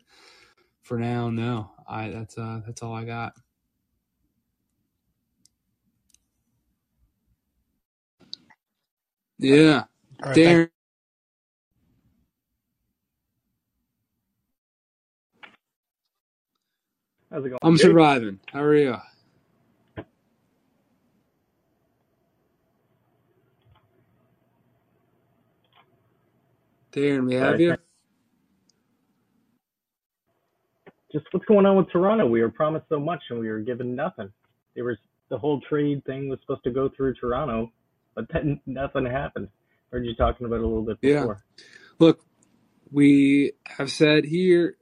for 0.80 0.98
now, 0.98 1.28
no. 1.28 1.72
I 1.86 2.08
that's 2.08 2.38
uh, 2.38 2.62
that's 2.64 2.82
all 2.82 2.94
I 2.94 3.04
got. 3.04 3.34
Yeah, 9.42 9.84
right, 10.24 10.36
Darren. 10.36 10.70
How's 17.30 17.44
it 17.44 17.48
going? 17.48 17.58
I'm 17.62 17.76
surviving. 17.76 18.38
How 18.52 18.62
are 18.62 18.76
you? 18.76 18.96
Darren, 26.92 27.26
we 27.26 27.34
have 27.34 27.56
Sorry, 27.56 27.64
you. 27.64 27.76
Just 31.12 31.26
what's 31.32 31.46
going 31.46 31.66
on 31.66 31.76
with 31.76 31.90
Toronto? 31.90 32.26
We 32.26 32.42
were 32.42 32.50
promised 32.50 32.86
so 32.88 33.00
much 33.00 33.20
and 33.30 33.40
we 33.40 33.48
were 33.48 33.60
given 33.60 33.96
nothing. 33.96 34.30
There 34.76 34.84
was 34.84 34.98
the 35.30 35.38
whole 35.38 35.60
trade 35.68 36.04
thing 36.04 36.28
was 36.28 36.38
supposed 36.42 36.64
to 36.64 36.70
go 36.70 36.90
through 36.96 37.14
Toronto, 37.14 37.72
but 38.14 38.26
then 38.32 38.60
nothing 38.66 39.06
happened. 39.06 39.48
Heard 39.92 40.06
you 40.06 40.14
talking 40.14 40.46
about 40.46 40.56
it 40.56 40.64
a 40.64 40.68
little 40.68 40.84
bit 40.84 41.00
before. 41.00 41.12
Yeah. 41.12 41.20
before. 41.20 41.44
Look, 41.98 42.20
we 42.90 43.52
have 43.66 43.90
said 43.90 44.24
here, 44.26 44.76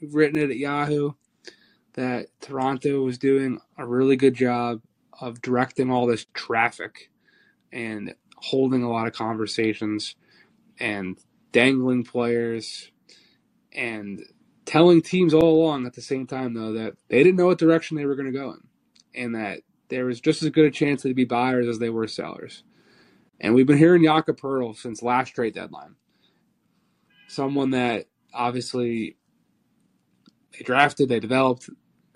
we've 0.00 0.14
written 0.14 0.40
it 0.42 0.50
at 0.50 0.58
Yahoo, 0.58 1.12
that 1.94 2.28
Toronto 2.40 3.02
was 3.04 3.18
doing 3.18 3.60
a 3.78 3.86
really 3.86 4.16
good 4.16 4.34
job 4.34 4.82
of 5.20 5.42
directing 5.42 5.90
all 5.90 6.06
this 6.06 6.26
traffic 6.34 7.10
and 7.72 8.14
holding 8.36 8.82
a 8.82 8.90
lot 8.90 9.06
of 9.08 9.14
conversations 9.14 10.16
and 10.80 11.18
dangling 11.52 12.04
players 12.04 12.90
and 13.72 14.22
telling 14.66 15.02
teams 15.02 15.34
all 15.34 15.62
along 15.62 15.86
at 15.86 15.94
the 15.94 16.02
same 16.02 16.26
time, 16.26 16.54
though, 16.54 16.72
that 16.74 16.94
they 17.08 17.22
didn't 17.24 17.36
know 17.38 17.46
what 17.46 17.58
direction 17.58 17.96
they 17.96 18.06
were 18.06 18.16
going 18.16 18.32
to 18.32 18.38
go 18.38 18.50
in 18.52 18.60
and 19.14 19.34
that 19.36 19.60
there 19.88 20.06
was 20.06 20.20
just 20.20 20.42
as 20.42 20.50
good 20.50 20.66
a 20.66 20.70
chance 20.70 21.02
to 21.02 21.14
be 21.14 21.24
buyers 21.24 21.66
as 21.66 21.78
they 21.78 21.90
were 21.90 22.06
sellers. 22.08 22.62
And 23.40 23.54
we've 23.54 23.66
been 23.66 23.78
hearing 23.78 24.04
Jakob 24.04 24.40
Poeltl 24.40 24.76
since 24.76 25.02
last 25.02 25.30
trade 25.30 25.54
deadline. 25.54 25.96
Someone 27.28 27.70
that 27.70 28.06
obviously 28.32 29.16
they 30.52 30.64
drafted, 30.64 31.08
they 31.08 31.20
developed, 31.20 31.68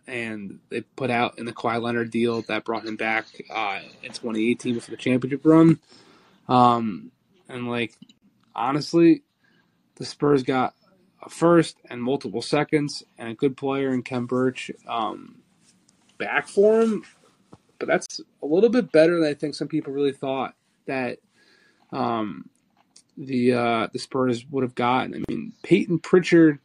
and 0.07 0.61
they 0.71 0.83
put 0.83 1.11
out 1.11 1.39
in 1.39 1.45
the 1.45 1.53
Kawhi 1.53 1.83
Leonard 1.83 2.11
deal 2.11 2.43
that 2.43 2.65
brought 2.65 2.87
him 2.87 2.97
back 2.97 3.27
uh, 3.51 3.81
in 4.03 4.11
2018 4.11 4.81
for 4.81 4.91
the 4.91 4.97
championship 4.97 5.45
run. 5.45 5.79
Um, 6.49 7.11
and 7.49 7.69
like 7.69 7.95
honestly, 8.55 9.23
the 9.97 10.05
Spurs 10.05 10.43
got 10.43 10.75
a 11.23 11.29
first 11.29 11.77
and 11.91 12.03
multiple 12.03 12.43
seconds 12.43 13.03
and 13.19 13.29
a 13.29 13.35
good 13.35 13.57
player 13.57 13.93
in 13.93 14.03
Khem 14.03 14.27
Birch 14.27 14.71
um, 14.87 15.43
back 16.19 16.49
for 16.49 16.81
him. 16.81 17.05
But 17.79 17.89
that's 17.89 18.21
a 18.43 18.47
little 18.47 18.71
bit 18.71 18.91
better 18.93 19.19
than 19.19 19.29
I 19.29 19.35
think 19.35 19.55
some 19.55 19.69
people 19.69 19.93
really 19.93 20.13
thought 20.13 20.55
that 20.87 21.19
um, 21.93 22.49
the 23.17 23.53
uh, 23.53 23.89
the 23.93 23.99
Spurs 23.99 24.45
would 24.51 24.63
have 24.63 24.75
gotten. 24.75 25.15
I 25.15 25.23
mean, 25.29 25.53
Peyton 25.63 25.99
Pritchard 25.99 26.59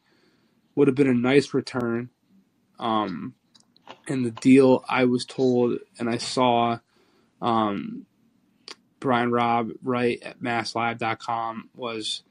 would 0.75 0.87
have 0.87 0.95
been 0.95 1.07
a 1.09 1.13
nice 1.13 1.53
return. 1.53 2.09
Um, 2.79 3.35
and 4.07 4.25
the 4.25 4.31
deal 4.31 4.83
I 4.89 5.05
was 5.05 5.25
told 5.25 5.77
and 5.99 6.09
I 6.09 6.17
saw 6.17 6.79
um, 7.41 8.05
Brian 8.99 9.31
Robb 9.31 9.71
write 9.83 10.23
at 10.23 10.41
masslive.com 10.41 11.69
was 11.75 12.23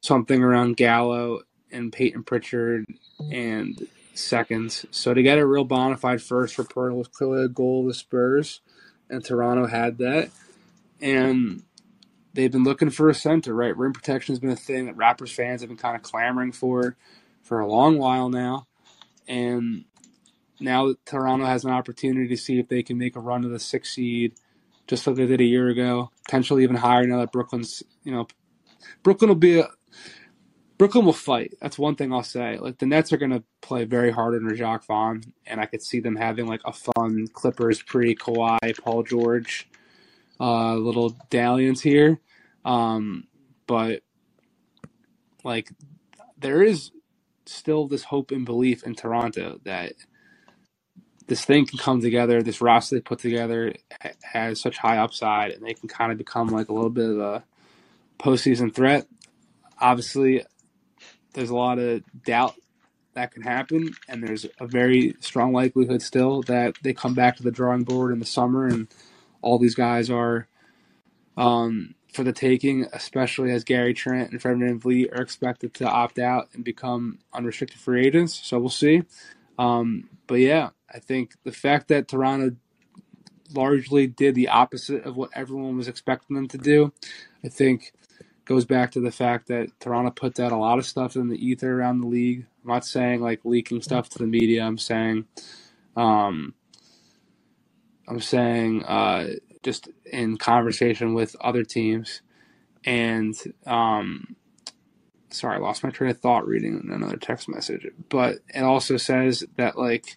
something 0.00 0.42
around 0.42 0.76
Gallo 0.76 1.42
and 1.70 1.92
Peyton 1.92 2.24
Pritchard 2.24 2.86
and 3.30 3.86
seconds. 4.14 4.86
So 4.90 5.14
to 5.14 5.22
get 5.22 5.38
a 5.38 5.46
real 5.46 5.64
bona 5.64 5.96
fide 5.96 6.22
first 6.22 6.54
for 6.54 6.64
Poeltl 6.64 6.96
was 6.96 7.08
clearly 7.08 7.44
a 7.44 7.48
goal 7.48 7.82
of 7.82 7.88
the 7.88 7.94
Spurs, 7.94 8.60
and 9.10 9.24
Toronto 9.24 9.66
had 9.66 9.98
that. 9.98 10.30
And 11.00 11.62
they've 12.32 12.52
been 12.52 12.64
looking 12.64 12.90
for 12.90 13.08
a 13.08 13.14
center, 13.14 13.54
right? 13.54 13.76
Rim 13.76 13.92
protection 13.92 14.32
has 14.32 14.40
been 14.40 14.50
a 14.50 14.56
thing 14.56 14.86
that 14.86 14.96
Raptors 14.96 15.32
fans 15.32 15.60
have 15.60 15.68
been 15.68 15.76
kind 15.76 15.96
of 15.96 16.02
clamoring 16.02 16.52
for 16.52 16.96
for 17.42 17.60
a 17.60 17.66
long 17.66 17.98
while 17.98 18.28
now. 18.28 18.66
And 19.28 19.84
now 20.60 20.94
Toronto 21.04 21.46
has 21.46 21.64
an 21.64 21.70
opportunity 21.70 22.28
to 22.28 22.36
see 22.36 22.58
if 22.58 22.68
they 22.68 22.82
can 22.82 22.98
make 22.98 23.16
a 23.16 23.20
run 23.20 23.42
to 23.42 23.48
the 23.48 23.58
sixth 23.58 23.92
seed, 23.92 24.34
just 24.86 25.06
like 25.06 25.16
they 25.16 25.26
did 25.26 25.40
a 25.40 25.44
year 25.44 25.68
ago, 25.68 26.10
potentially 26.24 26.62
even 26.62 26.76
higher 26.76 27.06
now 27.06 27.18
that 27.18 27.32
Brooklyn's, 27.32 27.82
you 28.02 28.12
know, 28.12 28.26
Brooklyn 29.02 29.28
will 29.28 29.36
be 29.36 29.60
a 29.60 29.68
Brooklyn 30.76 31.04
will 31.04 31.12
fight. 31.12 31.54
That's 31.60 31.78
one 31.78 31.94
thing 31.94 32.12
I'll 32.12 32.22
say. 32.22 32.58
Like 32.58 32.78
the 32.78 32.86
Nets 32.86 33.12
are 33.12 33.16
going 33.16 33.30
to 33.30 33.44
play 33.60 33.84
very 33.84 34.10
hard 34.10 34.34
under 34.34 34.54
Jacques 34.56 34.86
Vaughn, 34.86 35.22
and 35.46 35.60
I 35.60 35.66
could 35.66 35.82
see 35.82 36.00
them 36.00 36.16
having 36.16 36.46
like 36.46 36.62
a 36.64 36.72
fun 36.72 37.28
Clippers 37.32 37.82
pre 37.82 38.14
Kawhi 38.14 38.58
Paul 38.82 39.02
George 39.04 39.68
uh, 40.40 40.74
little 40.74 41.16
dalliance 41.30 41.80
here. 41.80 42.20
Um, 42.64 43.28
but 43.66 44.02
like 45.44 45.70
there 46.38 46.62
is 46.62 46.90
still 47.46 47.86
this 47.86 48.04
hope 48.04 48.30
and 48.30 48.44
belief 48.44 48.84
in 48.84 48.94
Toronto 48.94 49.60
that 49.64 49.92
this 51.26 51.44
thing 51.44 51.66
can 51.66 51.78
come 51.78 52.00
together. 52.00 52.42
This 52.42 52.60
roster 52.60 52.96
they 52.96 53.00
put 53.00 53.20
together 53.20 53.74
has 54.22 54.60
such 54.60 54.78
high 54.78 54.98
upside, 54.98 55.52
and 55.52 55.64
they 55.64 55.74
can 55.74 55.88
kind 55.88 56.12
of 56.12 56.18
become 56.18 56.48
like 56.48 56.68
a 56.68 56.72
little 56.72 56.90
bit 56.90 57.10
of 57.10 57.18
a 57.18 57.44
postseason 58.18 58.74
threat. 58.74 59.06
Obviously, 59.80 60.44
there's 61.34 61.50
a 61.50 61.56
lot 61.56 61.78
of 61.78 62.02
doubt 62.24 62.54
that 63.14 63.32
can 63.32 63.42
happen, 63.42 63.94
and 64.08 64.22
there's 64.22 64.46
a 64.58 64.66
very 64.66 65.14
strong 65.20 65.52
likelihood 65.52 66.02
still 66.02 66.42
that 66.42 66.74
they 66.82 66.92
come 66.92 67.14
back 67.14 67.36
to 67.36 67.42
the 67.42 67.50
drawing 67.50 67.84
board 67.84 68.12
in 68.12 68.18
the 68.18 68.26
summer, 68.26 68.66
and 68.66 68.88
all 69.42 69.58
these 69.58 69.74
guys 69.74 70.10
are 70.10 70.48
um, 71.36 71.94
for 72.12 72.24
the 72.24 72.32
taking, 72.32 72.86
especially 72.92 73.50
as 73.50 73.64
Gary 73.64 73.94
Trent 73.94 74.30
and 74.30 74.40
Fred 74.40 74.56
VanVleet 74.56 75.12
are 75.12 75.22
expected 75.22 75.74
to 75.74 75.88
opt 75.88 76.18
out 76.18 76.48
and 76.54 76.64
become 76.64 77.18
unrestricted 77.32 77.78
free 77.78 78.06
agents. 78.06 78.40
So 78.42 78.58
we'll 78.58 78.70
see. 78.70 79.02
Um, 79.58 80.08
but 80.26 80.36
yeah, 80.36 80.70
I 80.92 80.98
think 80.98 81.34
the 81.44 81.52
fact 81.52 81.88
that 81.88 82.08
Toronto 82.08 82.56
largely 83.52 84.06
did 84.06 84.34
the 84.34 84.48
opposite 84.48 85.04
of 85.04 85.16
what 85.16 85.30
everyone 85.34 85.76
was 85.76 85.88
expecting 85.88 86.36
them 86.36 86.48
to 86.48 86.58
do, 86.58 86.92
I 87.44 87.48
think 87.48 87.92
goes 88.46 88.64
back 88.66 88.92
to 88.92 89.00
the 89.00 89.12
fact 89.12 89.48
that 89.48 89.68
Toronto 89.80 90.10
puts 90.10 90.40
out 90.40 90.52
a 90.52 90.56
lot 90.56 90.78
of 90.78 90.86
stuff 90.86 91.16
in 91.16 91.28
the 91.28 91.44
ether 91.46 91.78
around 91.80 92.00
the 92.00 92.08
league. 92.08 92.46
I'm 92.64 92.70
not 92.70 92.86
saying 92.86 93.20
like 93.22 93.40
leaking 93.44 93.82
stuff 93.82 94.08
to 94.10 94.18
the 94.18 94.26
media. 94.26 94.64
I'm 94.64 94.78
saying, 94.78 95.26
um, 95.96 96.54
I'm 98.08 98.20
saying 98.20 98.84
uh, 98.84 99.28
just 99.62 99.88
in 100.06 100.38
conversation 100.38 101.14
with 101.14 101.36
other 101.40 101.64
teams, 101.64 102.22
and 102.84 103.34
um, 103.66 104.36
sorry, 105.30 105.56
I 105.56 105.60
lost 105.60 105.84
my 105.84 105.90
train 105.90 106.10
of 106.10 106.20
thought 106.20 106.46
reading 106.46 106.88
another 106.92 107.18
text 107.18 107.48
message. 107.48 107.86
But 108.10 108.38
it 108.54 108.62
also 108.62 108.96
says 108.98 109.44
that 109.56 109.78
like 109.78 110.16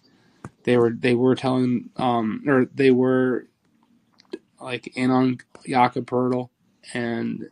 they 0.64 0.76
were 0.78 0.90
they 0.90 1.14
were 1.14 1.34
telling 1.34 1.90
um 1.96 2.44
or 2.46 2.66
they 2.74 2.90
were 2.90 3.46
like 4.60 4.88
in 4.96 5.10
on 5.10 5.38
Jakob 5.66 6.06
Poeltl 6.06 6.50
and 6.94 7.48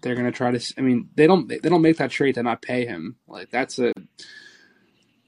they're 0.00 0.14
gonna 0.14 0.32
try 0.32 0.50
to. 0.50 0.74
I 0.78 0.80
mean, 0.80 1.08
they 1.14 1.26
don't 1.26 1.48
they 1.48 1.58
don't 1.58 1.82
make 1.82 1.98
that 1.98 2.10
trade 2.10 2.34
to 2.34 2.42
not 2.42 2.62
pay 2.62 2.86
him. 2.86 3.16
Like 3.26 3.50
that's 3.50 3.78
a 3.78 3.92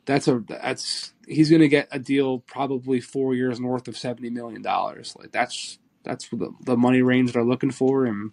that's 0.06 0.28
a 0.28 0.42
that's 0.48 1.12
he's 1.26 1.50
gonna 1.50 1.68
get 1.68 1.88
a 1.90 1.98
deal 1.98 2.40
probably 2.40 3.00
four 3.00 3.34
years 3.34 3.60
north 3.60 3.88
of 3.88 3.96
seventy 3.96 4.30
million 4.30 4.62
dollars. 4.62 5.14
Like 5.18 5.32
that's 5.32 5.78
that's 6.04 6.28
the 6.28 6.52
the 6.60 6.76
money 6.76 7.02
range 7.02 7.32
they're 7.32 7.44
looking 7.44 7.70
for, 7.70 8.04
and 8.04 8.32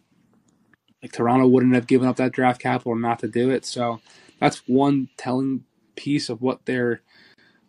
like 1.02 1.12
Toronto 1.12 1.48
wouldn't 1.48 1.76
have 1.76 1.88
given 1.88 2.08
up 2.08 2.18
that 2.18 2.34
draft 2.34 2.62
capital 2.62 2.96
not 2.96 3.20
to 3.20 3.28
do 3.28 3.50
it. 3.50 3.66
So 3.66 4.02
that's 4.40 4.64
one 4.68 5.10
telling 5.18 5.64
piece 5.96 6.30
of 6.30 6.42
what 6.42 6.66
their 6.66 7.02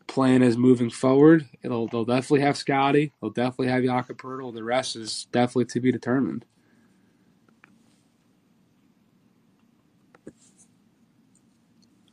plan 0.06 0.42
is 0.42 0.56
moving 0.56 0.90
forward. 0.90 1.48
It'll 1.62 1.86
they'll 1.86 2.04
definitely 2.04 2.40
have 2.40 2.56
Scotty. 2.56 3.12
They'll 3.20 3.30
definitely 3.30 3.68
have 3.68 3.84
Jakob 3.84 4.18
Poeltl. 4.18 4.54
The 4.54 4.64
rest 4.64 4.96
is 4.96 5.26
definitely 5.32 5.66
to 5.66 5.80
be 5.80 5.92
determined. 5.92 6.44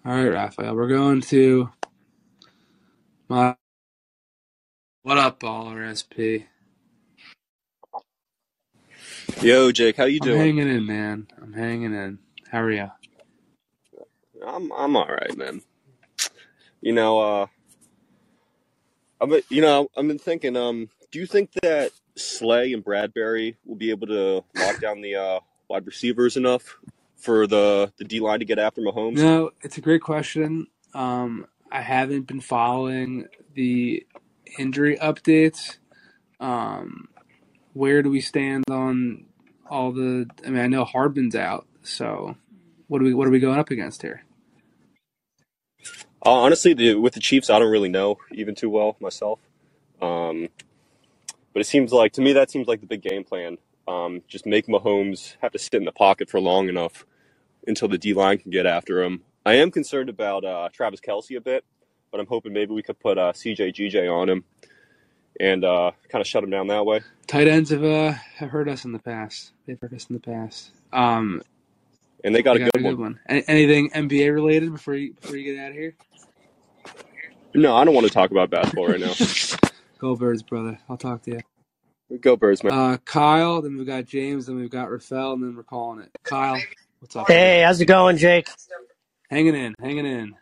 All 0.09 0.15
right, 0.15 0.29
Raphael, 0.33 0.75
we're 0.75 0.89
going 0.89 1.21
to 1.21 1.69
my 3.29 3.55
what 5.03 5.17
up, 5.17 5.39
baller 5.39 5.85
SP. 5.95 6.47
Yo, 9.41 9.71
Jake, 9.71 9.97
how 9.97 10.05
you 10.05 10.19
I'm 10.19 10.31
doing? 10.31 10.33
hanging 10.33 10.69
in, 10.69 10.85
man. 10.87 11.27
I'm 11.41 11.53
hanging 11.53 11.93
in. 11.93 12.19
How 12.51 12.61
are 12.61 12.71
you? 12.71 12.91
I'm 14.45 14.71
I'm 14.73 14.95
all 14.95 15.07
right, 15.07 15.37
man. 15.37 15.61
You 16.81 16.93
know, 16.93 17.19
uh, 17.19 17.47
I'm 19.21 19.31
you 19.49 19.61
know 19.61 19.89
I've 19.97 20.07
been 20.07 20.19
thinking. 20.19 20.57
Um, 20.57 20.89
do 21.11 21.19
you 21.19 21.27
think 21.27 21.51
that 21.63 21.91
Slay 22.17 22.73
and 22.73 22.83
Bradberry 22.83 23.57
will 23.65 23.75
be 23.77 23.91
able 23.91 24.07
to 24.07 24.43
lock 24.57 24.81
down 24.81 25.01
the 25.01 25.15
uh, 25.15 25.41
wide 25.69 25.85
receivers 25.87 26.37
enough 26.37 26.78
for 27.19 27.45
the 27.45 27.91
the 27.97 28.05
D 28.05 28.19
line 28.19 28.39
to 28.39 28.45
get 28.45 28.59
after 28.59 28.81
Mahomes? 28.81 29.17
No, 29.17 29.51
it's 29.61 29.77
a 29.77 29.81
great 29.81 30.01
question. 30.01 30.67
Um, 30.93 31.45
I 31.71 31.81
haven't 31.81 32.27
been 32.27 32.41
following 32.41 33.27
the 33.53 34.05
injury 34.57 34.97
updates. 34.97 35.77
Um, 36.39 37.09
where 37.73 38.01
do 38.01 38.09
we 38.09 38.21
stand 38.21 38.65
on 38.69 39.25
all 39.69 39.91
the? 39.91 40.27
I 40.45 40.49
mean, 40.49 40.61
I 40.61 40.67
know 40.67 40.85
Harbin's 40.85 41.35
out, 41.35 41.67
so 41.83 42.35
what 42.87 43.01
are 43.01 43.05
we 43.05 43.13
what 43.13 43.27
are 43.27 43.31
we 43.31 43.39
going 43.39 43.59
up 43.59 43.69
against 43.69 44.01
here? 44.01 44.23
Uh, 46.25 46.31
honestly, 46.31 46.73
the, 46.73 46.95
with 46.95 47.13
the 47.13 47.19
Chiefs, 47.19 47.49
I 47.49 47.59
don't 47.59 47.71
really 47.71 47.89
know 47.89 48.17
even 48.33 48.53
too 48.53 48.69
well 48.69 48.97
myself. 48.99 49.39
Um, 50.01 50.49
but 51.53 51.61
it 51.61 51.65
seems 51.65 51.93
like 51.93 52.13
to 52.13 52.21
me 52.21 52.33
that 52.33 52.51
seems 52.51 52.67
like 52.67 52.81
the 52.81 52.87
big 52.87 53.01
game 53.01 53.23
plan. 53.23 53.57
Um, 53.89 54.21
just 54.27 54.45
make 54.45 54.67
Mahomes 54.67 55.35
have 55.41 55.51
to 55.53 55.59
sit 55.59 55.73
in 55.75 55.85
the 55.85 55.91
pocket 55.91 56.29
for 56.29 56.39
long 56.39 56.69
enough 56.69 57.05
until 57.65 57.87
the 57.87 57.97
D 57.97 58.13
line 58.13 58.37
can 58.37 58.51
get 58.51 58.65
after 58.67 59.01
him. 59.01 59.23
I 59.45 59.55
am 59.55 59.71
concerned 59.71 60.09
about 60.09 60.45
uh, 60.45 60.69
Travis 60.71 60.99
Kelce 61.01 61.35
a 61.35 61.41
bit, 61.41 61.65
but 62.11 62.19
I'm 62.19 62.27
hoping 62.27 62.53
maybe 62.53 62.73
we 62.73 62.83
could 62.83 62.99
put 62.99 63.17
uh, 63.17 63.31
CJ 63.33 63.73
GJ 63.73 64.11
on 64.13 64.29
him 64.29 64.43
and 65.39 65.63
uh, 65.65 65.91
kind 66.09 66.21
of 66.21 66.27
shut 66.27 66.43
him 66.43 66.51
down 66.51 66.67
that 66.67 66.85
way. 66.85 67.01
Tight 67.25 67.47
ends 67.47 67.71
have 67.71 67.83
uh, 67.83 68.11
have 68.35 68.49
hurt 68.49 68.67
us 68.69 68.85
in 68.85 68.91
the 68.91 68.99
past. 68.99 69.53
They've 69.65 69.79
hurt 69.79 69.93
us 69.93 70.05
in 70.09 70.13
the 70.15 70.19
past. 70.21 70.71
Um, 70.93 71.41
And 72.23 72.35
they 72.35 72.43
got 72.43 72.57
they 72.57 72.61
a 72.63 72.65
got 72.65 72.73
good 72.73 72.81
a 72.81 72.89
good 72.89 72.99
one. 72.99 73.13
one. 73.13 73.19
Any, 73.27 73.43
anything 73.47 73.89
NBA 73.91 74.31
related 74.33 74.71
before 74.71 74.93
you 74.95 75.13
before 75.13 75.35
you 75.37 75.51
get 75.55 75.63
out 75.63 75.71
of 75.71 75.75
here? 75.77 75.95
No, 77.55 77.75
I 77.75 77.83
don't 77.85 77.95
want 77.95 78.05
to 78.05 78.13
talk 78.13 78.29
about 78.29 78.51
basketball 78.51 78.87
right 78.87 78.99
now. 78.99 79.13
Go 79.97 80.15
Birds, 80.15 80.43
brother. 80.43 80.79
I'll 80.87 80.97
talk 80.97 81.23
to 81.23 81.31
you. 81.31 81.39
Go 82.17 82.35
Birds, 82.35 82.63
man. 82.63 82.73
Uh, 82.73 82.97
Kyle, 83.05 83.61
then 83.61 83.77
we've 83.77 83.85
got 83.85 84.05
James, 84.05 84.47
then 84.47 84.55
we've 84.55 84.69
got 84.69 84.89
Rafael, 84.89 85.33
and 85.33 85.43
then 85.43 85.55
we're 85.55 85.63
calling 85.63 85.99
it. 85.99 86.09
Kyle, 86.23 86.59
what's 86.99 87.15
up? 87.15 87.27
Hey, 87.27 87.61
how's 87.61 87.79
it 87.79 87.85
going, 87.85 88.17
Jake? 88.17 88.47
Hanging 89.29 89.55
in, 89.55 89.75
hanging 89.79 90.07
in. 90.07 90.35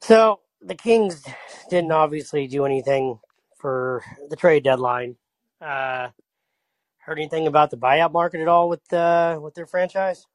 So 0.00 0.40
the 0.60 0.74
Kings 0.74 1.24
didn't 1.70 1.90
obviously 1.90 2.46
do 2.46 2.66
anything 2.66 3.18
for 3.56 4.02
the 4.28 4.36
trade 4.36 4.62
deadline. 4.62 5.16
Uh, 5.58 6.08
heard 6.98 7.18
anything 7.18 7.46
about 7.46 7.70
the 7.70 7.78
buyout 7.78 8.12
market 8.12 8.40
at 8.40 8.48
all 8.48 8.68
with 8.68 8.92
uh, 8.92 9.38
with 9.42 9.54
their 9.54 9.66
franchise? 9.66 10.26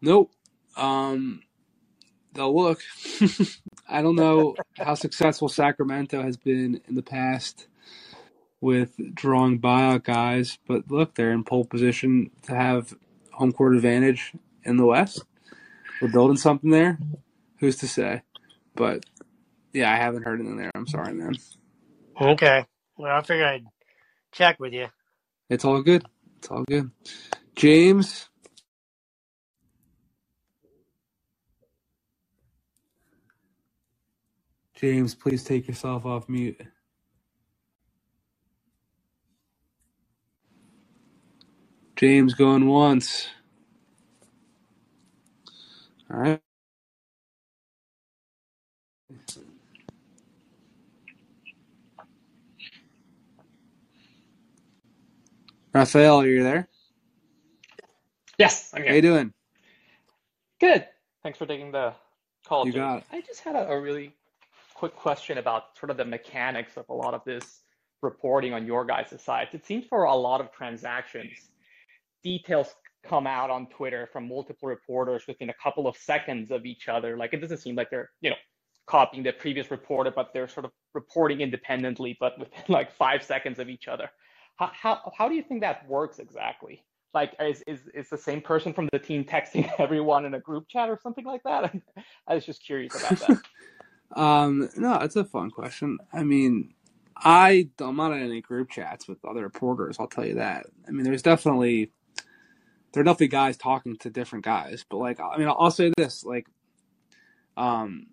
Nope. 0.00 0.32
Um, 0.76 1.42
they'll 2.32 2.54
look. 2.54 2.80
I 3.88 4.02
don't 4.02 4.16
know 4.16 4.56
how 4.76 4.94
successful 4.94 5.48
Sacramento 5.48 6.20
has 6.20 6.36
been 6.36 6.80
in 6.88 6.96
the 6.96 7.02
past 7.02 7.68
with 8.60 9.14
drawing 9.14 9.60
buyout 9.60 10.04
guys, 10.04 10.58
but 10.66 10.90
look, 10.90 11.14
they're 11.14 11.32
in 11.32 11.44
pole 11.44 11.64
position 11.64 12.30
to 12.42 12.54
have 12.54 12.94
home 13.32 13.52
court 13.52 13.74
advantage 13.76 14.32
in 14.64 14.76
the 14.76 14.86
West. 14.86 15.24
We're 16.00 16.08
building 16.08 16.36
something 16.36 16.70
there. 16.70 16.98
Who's 17.58 17.76
to 17.78 17.88
say? 17.88 18.22
But 18.74 19.04
yeah, 19.72 19.92
I 19.92 19.96
haven't 19.96 20.24
heard 20.24 20.40
anything 20.40 20.56
there. 20.58 20.70
I'm 20.74 20.86
sorry, 20.86 21.14
man. 21.14 21.34
Okay. 22.20 22.66
Well, 22.96 23.16
I 23.16 23.22
figured 23.22 23.46
I'd 23.46 23.64
check 24.32 24.60
with 24.60 24.72
you. 24.72 24.88
It's 25.50 25.64
all 25.64 25.82
good. 25.82 26.04
It's 26.38 26.48
all 26.50 26.64
good. 26.64 26.90
James. 27.56 28.28
James, 34.74 35.14
please 35.14 35.44
take 35.44 35.68
yourself 35.68 36.06
off 36.06 36.28
mute. 36.28 36.60
James 41.98 42.34
going 42.34 42.68
once. 42.68 43.30
All 46.12 46.20
right. 46.20 46.40
Raphael, 55.74 56.20
are 56.22 56.26
you 56.28 56.42
there? 56.44 56.68
Yes, 58.38 58.70
I'm 58.74 58.84
How 58.86 58.94
you 58.94 59.02
doing? 59.02 59.34
Good. 60.60 60.86
Thanks 61.22 61.38
for 61.38 61.46
taking 61.46 61.72
the 61.72 61.94
call, 62.46 62.66
You 62.66 62.72
James. 62.72 62.82
got 62.82 62.98
it. 62.98 63.04
I 63.12 63.20
just 63.22 63.40
had 63.42 63.56
a, 63.56 63.70
a 63.70 63.80
really 63.80 64.14
quick 64.74 64.96
question 64.96 65.38
about 65.38 65.78
sort 65.78 65.90
of 65.90 65.98
the 65.98 66.04
mechanics 66.06 66.76
of 66.78 66.86
a 66.88 66.94
lot 66.94 67.14
of 67.14 67.24
this 67.24 67.62
reporting 68.02 68.54
on 68.54 68.66
your 68.66 68.84
guys' 68.86 69.14
sites. 69.22 69.54
It 69.54 69.66
seems 69.66 69.86
for 69.86 70.04
a 70.04 70.14
lot 70.16 70.40
of 70.40 70.52
transactions, 70.52 71.50
details 72.22 72.74
come 73.04 73.26
out 73.26 73.50
on 73.50 73.66
Twitter 73.68 74.08
from 74.12 74.28
multiple 74.28 74.68
reporters 74.68 75.24
within 75.26 75.50
a 75.50 75.54
couple 75.62 75.86
of 75.86 75.96
seconds 75.96 76.50
of 76.50 76.66
each 76.66 76.88
other. 76.88 77.16
Like 77.16 77.32
it 77.32 77.40
doesn't 77.40 77.58
seem 77.58 77.74
like 77.74 77.90
they're, 77.90 78.10
you 78.20 78.30
know, 78.30 78.36
copying 78.86 79.22
the 79.22 79.32
previous 79.32 79.70
reporter, 79.70 80.10
but 80.14 80.32
they're 80.32 80.48
sort 80.48 80.66
of 80.66 80.72
reporting 80.94 81.40
independently, 81.40 82.16
but 82.18 82.38
within 82.38 82.62
like 82.68 82.92
five 82.92 83.22
seconds 83.22 83.58
of 83.58 83.68
each 83.68 83.88
other. 83.88 84.10
How 84.56 84.70
how, 84.72 85.12
how 85.16 85.28
do 85.28 85.34
you 85.34 85.42
think 85.42 85.60
that 85.60 85.88
works 85.88 86.18
exactly? 86.18 86.84
Like 87.14 87.34
is, 87.40 87.62
is 87.66 87.88
is 87.94 88.08
the 88.10 88.18
same 88.18 88.40
person 88.40 88.72
from 88.72 88.88
the 88.92 88.98
team 88.98 89.24
texting 89.24 89.70
everyone 89.78 90.24
in 90.24 90.34
a 90.34 90.40
group 90.40 90.68
chat 90.68 90.90
or 90.90 90.98
something 91.02 91.24
like 91.24 91.42
that? 91.44 91.74
I 92.26 92.34
was 92.34 92.44
just 92.44 92.64
curious 92.64 92.94
about 92.94 93.20
that. 93.28 94.20
Um, 94.20 94.68
no, 94.76 94.94
it's 94.96 95.16
a 95.16 95.24
fun 95.24 95.50
question. 95.50 95.98
I 96.12 96.24
mean, 96.24 96.74
I 97.16 97.68
I'm 97.80 97.96
not 97.96 98.12
in 98.12 98.22
any 98.22 98.40
group 98.40 98.70
chats 98.70 99.06
with 99.06 99.24
other 99.24 99.42
reporters. 99.42 99.96
I'll 99.98 100.08
tell 100.08 100.26
you 100.26 100.34
that. 100.34 100.66
I 100.86 100.90
mean, 100.90 101.04
there's 101.04 101.22
definitely 101.22 101.92
there 102.92 103.02
are 103.02 103.04
definitely 103.04 103.28
guys 103.28 103.56
talking 103.56 103.96
to 103.98 104.10
different 104.10 104.44
guys, 104.44 104.84
but 104.88 104.98
like, 104.98 105.20
I 105.20 105.36
mean, 105.38 105.48
I'll, 105.48 105.56
I'll 105.58 105.70
say 105.70 105.92
this: 105.96 106.24
like, 106.24 106.46
um, 107.56 108.08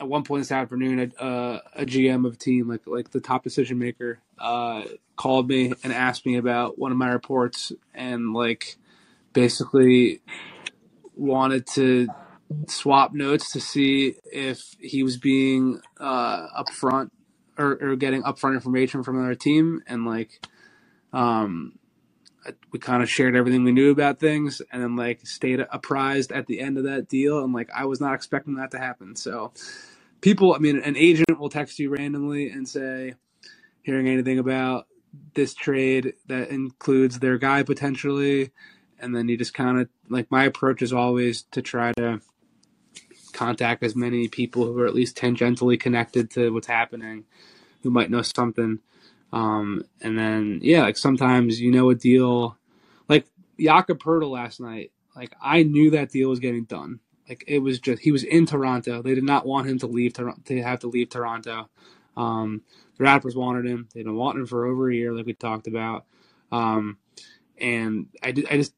at 0.00 0.08
one 0.08 0.24
point 0.24 0.42
this 0.42 0.52
afternoon, 0.52 1.12
a, 1.18 1.22
uh, 1.22 1.60
a 1.74 1.86
GM 1.86 2.26
of 2.26 2.34
a 2.34 2.36
team, 2.36 2.68
like 2.68 2.86
like 2.86 3.10
the 3.10 3.20
top 3.20 3.44
decision 3.44 3.78
maker, 3.78 4.20
uh, 4.38 4.84
called 5.16 5.48
me 5.48 5.72
and 5.82 5.92
asked 5.92 6.26
me 6.26 6.36
about 6.36 6.78
one 6.78 6.92
of 6.92 6.98
my 6.98 7.10
reports, 7.10 7.72
and 7.94 8.32
like 8.32 8.76
basically 9.32 10.20
wanted 11.16 11.66
to 11.66 12.08
swap 12.68 13.12
notes 13.14 13.52
to 13.52 13.60
see 13.60 14.14
if 14.30 14.74
he 14.78 15.02
was 15.02 15.16
being 15.16 15.80
uh, 15.98 16.62
upfront 16.62 17.10
or, 17.58 17.78
or 17.80 17.96
getting 17.96 18.22
upfront 18.22 18.54
information 18.54 19.02
from 19.02 19.18
another 19.18 19.34
team, 19.34 19.82
and 19.86 20.04
like, 20.04 20.46
um, 21.12 21.78
we 22.70 22.78
kind 22.78 23.02
of 23.02 23.10
shared 23.10 23.36
everything 23.36 23.64
we 23.64 23.72
knew 23.72 23.90
about 23.90 24.18
things, 24.18 24.60
and 24.72 24.82
then 24.82 24.96
like 24.96 25.26
stayed 25.26 25.60
apprised 25.70 26.32
at 26.32 26.46
the 26.46 26.60
end 26.60 26.78
of 26.78 26.84
that 26.84 27.08
deal, 27.08 27.42
and 27.42 27.52
like 27.52 27.70
I 27.74 27.84
was 27.84 28.00
not 28.00 28.14
expecting 28.14 28.56
that 28.56 28.70
to 28.72 28.78
happen. 28.78 29.16
So, 29.16 29.52
people, 30.20 30.54
I 30.54 30.58
mean, 30.58 30.78
an 30.78 30.96
agent 30.96 31.38
will 31.38 31.48
text 31.48 31.78
you 31.78 31.90
randomly 31.90 32.50
and 32.50 32.68
say, 32.68 33.14
hearing 33.82 34.08
anything 34.08 34.38
about 34.38 34.86
this 35.34 35.54
trade 35.54 36.14
that 36.26 36.48
includes 36.48 37.18
their 37.18 37.38
guy 37.38 37.62
potentially, 37.62 38.50
and 38.98 39.14
then 39.14 39.28
you 39.28 39.36
just 39.36 39.54
kind 39.54 39.80
of 39.80 39.88
like 40.08 40.30
my 40.30 40.44
approach 40.44 40.82
is 40.82 40.92
always 40.92 41.42
to 41.52 41.62
try 41.62 41.92
to 41.92 42.20
contact 43.32 43.82
as 43.82 43.96
many 43.96 44.28
people 44.28 44.64
who 44.64 44.78
are 44.78 44.86
at 44.86 44.94
least 44.94 45.16
tangentially 45.16 45.78
connected 45.78 46.30
to 46.30 46.50
what's 46.50 46.66
happening, 46.66 47.24
who 47.82 47.90
might 47.90 48.10
know 48.10 48.22
something. 48.22 48.78
Um, 49.32 49.84
and 50.00 50.18
then 50.18 50.60
yeah, 50.62 50.82
like 50.82 50.96
sometimes 50.96 51.60
you 51.60 51.70
know 51.70 51.90
a 51.90 51.94
deal, 51.94 52.56
like 53.08 53.26
Jakob 53.58 53.98
Poeltl 53.98 54.30
last 54.30 54.60
night. 54.60 54.92
Like 55.16 55.34
I 55.42 55.62
knew 55.62 55.90
that 55.90 56.10
deal 56.10 56.28
was 56.28 56.40
getting 56.40 56.64
done. 56.64 57.00
Like 57.28 57.44
it 57.46 57.58
was 57.60 57.78
just 57.78 58.02
he 58.02 58.12
was 58.12 58.24
in 58.24 58.46
Toronto. 58.46 59.02
They 59.02 59.14
did 59.14 59.24
not 59.24 59.46
want 59.46 59.68
him 59.68 59.78
to 59.80 59.86
leave 59.86 60.14
Toronto 60.14 60.40
to 60.46 60.62
have 60.62 60.80
to 60.80 60.88
leave 60.88 61.08
Toronto. 61.10 61.70
Um, 62.16 62.62
the 62.98 63.04
Raptors 63.04 63.36
wanted 63.36 63.66
him. 63.66 63.88
They've 63.94 64.04
been 64.04 64.16
wanting 64.16 64.42
him 64.42 64.46
for 64.46 64.66
over 64.66 64.90
a 64.90 64.94
year, 64.94 65.14
like 65.14 65.26
we 65.26 65.32
talked 65.34 65.66
about. 65.66 66.04
Um, 66.50 66.98
and 67.58 68.08
I, 68.22 68.32
did, 68.32 68.46
I 68.50 68.56
just 68.56 68.74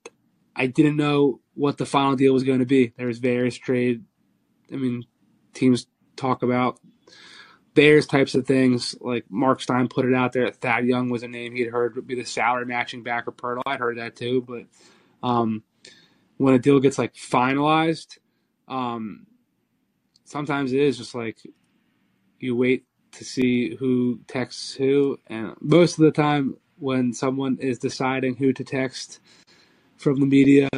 I 0.55 0.67
didn't 0.67 0.97
know 0.97 1.41
what 1.55 1.79
the 1.79 1.87
final 1.87 2.15
deal 2.17 2.33
was 2.33 2.45
going 2.45 2.61
to 2.61 2.67
be. 2.67 2.93
There 2.97 3.09
was 3.09 3.19
various 3.19 3.57
trade. 3.57 4.05
I 4.73 4.77
mean, 4.77 5.05
teams 5.53 5.87
talk 6.17 6.43
about 6.43 6.79
Bears 7.75 8.07
types 8.07 8.35
of 8.35 8.47
things. 8.47 8.95
Like 9.01 9.25
Mark 9.31 9.61
Stein 9.61 9.89
put 9.89 10.07
it 10.07 10.15
out 10.15 10.33
there. 10.33 10.51
Thad 10.51 10.87
Young 10.87 11.11
was 11.11 11.23
a 11.23 11.29
name 11.29 11.55
he'd 11.55 11.69
heard 11.69 11.97
would 11.97 12.07
be 12.07 12.15
the 12.15 12.25
salary 12.25 12.67
matching 12.67 13.03
backer 13.03 13.33
Poeltl. 13.33 13.63
I'd 13.67 13.81
heard 13.81 13.99
that 13.99 14.17
too, 14.17 14.43
but 14.43 14.67
um, 15.27 15.63
when 16.37 16.55
a 16.55 16.59
deal 16.59 16.81
gets 16.81 16.99
like 16.99 17.15
finalized, 17.15 18.19
um, 18.69 19.27
sometimes 20.25 20.73
it 20.73 20.81
is 20.81 20.99
just 20.99 21.15
like 21.15 21.39
you 22.39 22.57
wait 22.57 22.85
to 23.13 23.25
see 23.25 23.75
who 23.77 24.21
texts 24.27 24.75
who, 24.75 25.19
and 25.29 25.55
most 25.61 25.99
of 25.99 26.05
the 26.05 26.11
time 26.11 26.57
when 26.79 27.13
someone 27.13 27.57
is 27.61 27.79
deciding 27.79 28.37
who 28.37 28.53
to 28.53 28.65
text 28.65 29.21
from 29.97 30.21
the 30.21 30.27
media 30.27 30.69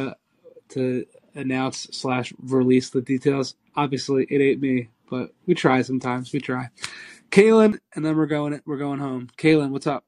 to 0.69 1.05
announce 1.33 1.87
slash 1.91 2.33
release 2.39 2.89
the 2.91 3.01
details, 3.01 3.55
obviously 3.75 4.25
it 4.29 4.41
ain't 4.41 4.61
me, 4.61 4.89
but 5.09 5.31
we 5.45 5.53
try 5.53 5.81
sometimes. 5.81 6.31
We 6.31 6.39
try. 6.39 6.69
Kalen, 7.31 7.79
and 7.95 8.05
then 8.05 8.15
we're 8.15 8.25
going 8.25 8.61
we're 8.65 8.77
going 8.77 8.99
home. 8.99 9.29
Kalen, 9.37 9.71
what's 9.71 9.87
up? 9.87 10.03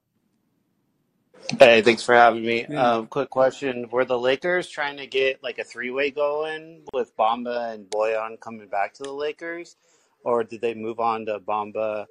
Hey, 1.58 1.82
thanks 1.82 2.02
for 2.02 2.14
having 2.14 2.44
me. 2.44 2.66
Yeah. 2.68 2.92
Um, 2.92 3.06
quick 3.06 3.30
question: 3.30 3.88
Were 3.90 4.04
the 4.04 4.18
Lakers 4.18 4.68
trying 4.68 4.96
to 4.98 5.06
get 5.06 5.42
like 5.42 5.58
a 5.58 5.64
three-way 5.64 6.10
going 6.10 6.82
with 6.92 7.16
Bamba 7.16 7.74
and 7.74 7.88
Bojan 7.90 8.38
coming 8.40 8.68
back 8.68 8.94
to 8.94 9.02
the 9.02 9.12
Lakers, 9.12 9.76
or 10.24 10.44
did 10.44 10.60
they 10.60 10.74
move 10.74 11.00
on 11.00 11.26
to 11.26 11.40
Bamba 11.40 12.06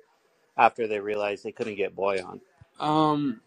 after 0.57 0.87
they 0.87 0.99
realized 0.99 1.43
they 1.43 1.51
couldn't 1.51 1.75
get 1.75 1.95
Bojan? 1.95 2.41
Um, 2.79 3.41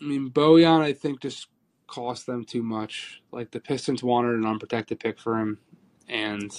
I 0.00 0.04
mean, 0.04 0.30
Bojan, 0.30 0.80
I 0.80 0.92
think 0.92 1.20
just 1.20 1.48
cost 1.86 2.26
them 2.26 2.44
too 2.44 2.62
much. 2.62 3.22
Like 3.32 3.50
the 3.50 3.60
Pistons 3.60 4.02
wanted 4.02 4.34
an 4.34 4.46
unprotected 4.46 5.00
pick 5.00 5.18
for 5.18 5.38
him, 5.38 5.58
and 6.08 6.50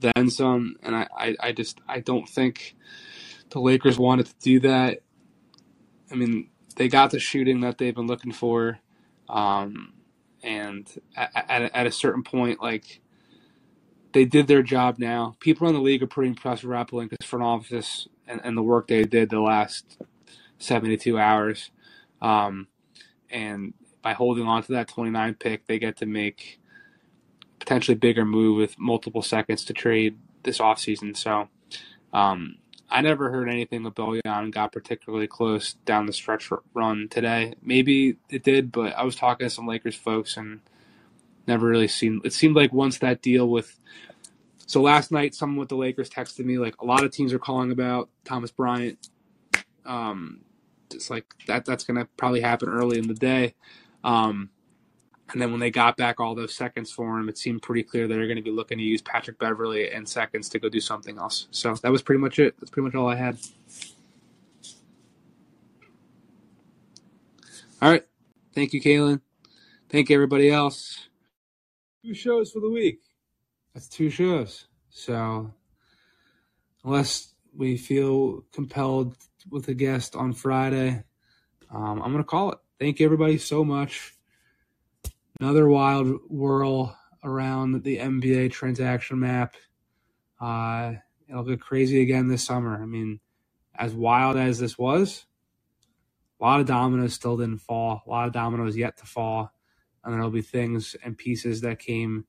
then 0.00 0.30
some. 0.30 0.76
And 0.82 0.96
I, 0.96 1.06
I, 1.16 1.36
I 1.40 1.52
just, 1.52 1.80
I 1.88 2.00
don't 2.00 2.28
think 2.28 2.76
the 3.50 3.60
Lakers 3.60 3.98
wanted 3.98 4.26
to 4.26 4.34
do 4.40 4.60
that. 4.60 5.00
I 6.10 6.14
mean, 6.14 6.50
they 6.76 6.88
got 6.88 7.10
the 7.10 7.18
shooting 7.18 7.60
that 7.60 7.78
they've 7.78 7.94
been 7.94 8.06
looking 8.06 8.32
for, 8.32 8.78
um, 9.28 9.92
and 10.42 10.88
at, 11.14 11.30
at, 11.34 11.74
at 11.74 11.86
a 11.86 11.92
certain 11.92 12.22
point, 12.22 12.62
like 12.62 13.00
they 14.12 14.24
did 14.24 14.46
their 14.46 14.62
job. 14.62 14.98
Now, 14.98 15.36
people 15.40 15.68
in 15.68 15.74
the 15.74 15.80
league 15.80 16.02
are 16.02 16.08
pretty 16.08 16.30
impressed 16.30 16.62
with 16.62 16.72
Rob 16.72 16.90
Pelinka's 16.90 17.26
front 17.26 17.44
office 17.44 18.08
and, 18.26 18.40
and 18.42 18.56
the 18.56 18.62
work 18.62 18.88
they 18.88 19.04
did 19.04 19.30
the 19.30 19.40
last 19.40 19.98
seventy-two 20.58 21.18
hours. 21.18 21.70
Um, 22.22 22.68
and 23.30 23.74
by 24.02 24.14
holding 24.14 24.46
on 24.46 24.62
to 24.62 24.72
that 24.72 24.88
29 24.88 25.34
pick, 25.34 25.66
they 25.66 25.78
get 25.78 25.98
to 25.98 26.06
make 26.06 26.59
potentially 27.60 27.94
bigger 27.94 28.24
move 28.24 28.56
with 28.56 28.78
multiple 28.78 29.22
seconds 29.22 29.64
to 29.66 29.72
trade 29.72 30.18
this 30.42 30.58
offseason. 30.58 31.16
So 31.16 31.48
um, 32.12 32.56
I 32.90 33.02
never 33.02 33.30
heard 33.30 33.48
anything 33.48 33.86
of 33.86 33.94
Bojan 33.94 34.50
got 34.50 34.72
particularly 34.72 35.28
close 35.28 35.74
down 35.84 36.06
the 36.06 36.12
stretch 36.12 36.50
run 36.74 37.08
today. 37.08 37.54
Maybe 37.62 38.16
it 38.28 38.42
did, 38.42 38.72
but 38.72 38.94
I 38.96 39.04
was 39.04 39.14
talking 39.14 39.46
to 39.46 39.50
some 39.50 39.68
Lakers 39.68 39.94
folks 39.94 40.36
and 40.36 40.60
never 41.46 41.66
really 41.66 41.88
seen. 41.88 42.20
It 42.24 42.32
seemed 42.32 42.56
like 42.56 42.72
once 42.72 42.98
that 42.98 43.22
deal 43.22 43.48
with. 43.48 43.76
So 44.66 44.80
last 44.82 45.12
night, 45.12 45.34
someone 45.34 45.58
with 45.58 45.68
the 45.68 45.76
Lakers 45.76 46.10
texted 46.10 46.44
me 46.44 46.58
like 46.58 46.80
a 46.80 46.84
lot 46.84 47.04
of 47.04 47.12
teams 47.12 47.32
are 47.32 47.38
calling 47.38 47.70
about 47.70 48.08
Thomas 48.24 48.50
Bryant. 48.50 49.08
Um, 49.84 50.40
it's 50.92 51.10
like 51.10 51.26
that. 51.46 51.64
That's 51.64 51.84
gonna 51.84 52.06
probably 52.16 52.40
happen 52.40 52.68
early 52.68 52.98
in 52.98 53.08
the 53.08 53.14
day. 53.14 53.54
Um, 54.02 54.50
And 55.32 55.40
then 55.40 55.50
when 55.50 55.60
they 55.60 55.70
got 55.70 55.96
back 55.96 56.18
all 56.18 56.34
those 56.34 56.54
seconds 56.54 56.90
for 56.90 57.18
him, 57.18 57.28
it 57.28 57.38
seemed 57.38 57.62
pretty 57.62 57.82
clear 57.82 58.08
they're 58.08 58.26
going 58.26 58.36
to 58.36 58.42
be 58.42 58.50
looking 58.50 58.78
to 58.78 58.84
use 58.84 59.00
Patrick 59.00 59.38
Beverley 59.38 59.90
and 59.90 60.08
seconds 60.08 60.48
to 60.50 60.58
go 60.58 60.68
do 60.68 60.80
something 60.80 61.18
else. 61.18 61.46
So 61.50 61.74
that 61.74 61.92
was 61.92 62.02
pretty 62.02 62.20
much 62.20 62.38
it. 62.38 62.54
That's 62.58 62.70
pretty 62.70 62.86
much 62.86 62.94
all 62.94 63.08
I 63.08 63.14
had. 63.14 63.38
All 67.80 67.90
right. 67.90 68.04
Thank 68.54 68.72
you, 68.72 68.80
Kalen. 68.80 69.20
Thank 69.88 70.10
everybody 70.10 70.50
else. 70.50 71.08
Two 72.04 72.14
shows 72.14 72.50
for 72.50 72.60
the 72.60 72.70
week. 72.70 73.00
That's 73.74 73.88
two 73.88 74.10
shows. 74.10 74.66
So 74.90 75.52
unless 76.84 77.34
we 77.54 77.76
feel 77.76 78.44
compelled 78.52 79.16
with 79.48 79.68
a 79.68 79.74
guest 79.74 80.16
on 80.16 80.32
Friday, 80.32 81.04
um, 81.72 82.02
I'm 82.02 82.12
going 82.12 82.18
to 82.18 82.24
call 82.24 82.52
it. 82.52 82.58
Thank 82.78 82.98
you, 82.98 83.06
everybody, 83.06 83.38
so 83.38 83.64
much. 83.64 84.14
Another 85.40 85.68
wild 85.68 86.20
whirl 86.28 86.98
around 87.24 87.82
the 87.82 87.96
NBA 87.96 88.52
transaction 88.52 89.20
map. 89.20 89.54
Uh, 90.38 90.92
it'll 91.30 91.44
get 91.44 91.62
crazy 91.62 92.02
again 92.02 92.28
this 92.28 92.44
summer. 92.44 92.80
I 92.80 92.84
mean, 92.84 93.20
as 93.74 93.94
wild 93.94 94.36
as 94.36 94.58
this 94.58 94.76
was, 94.76 95.24
a 96.38 96.44
lot 96.44 96.60
of 96.60 96.66
dominoes 96.66 97.14
still 97.14 97.38
didn't 97.38 97.62
fall. 97.62 98.02
A 98.06 98.10
lot 98.10 98.26
of 98.26 98.34
dominoes 98.34 98.76
yet 98.76 98.98
to 98.98 99.06
fall. 99.06 99.50
And 100.04 100.12
there'll 100.12 100.30
be 100.30 100.42
things 100.42 100.94
and 101.02 101.16
pieces 101.16 101.62
that 101.62 101.78
came 101.78 102.26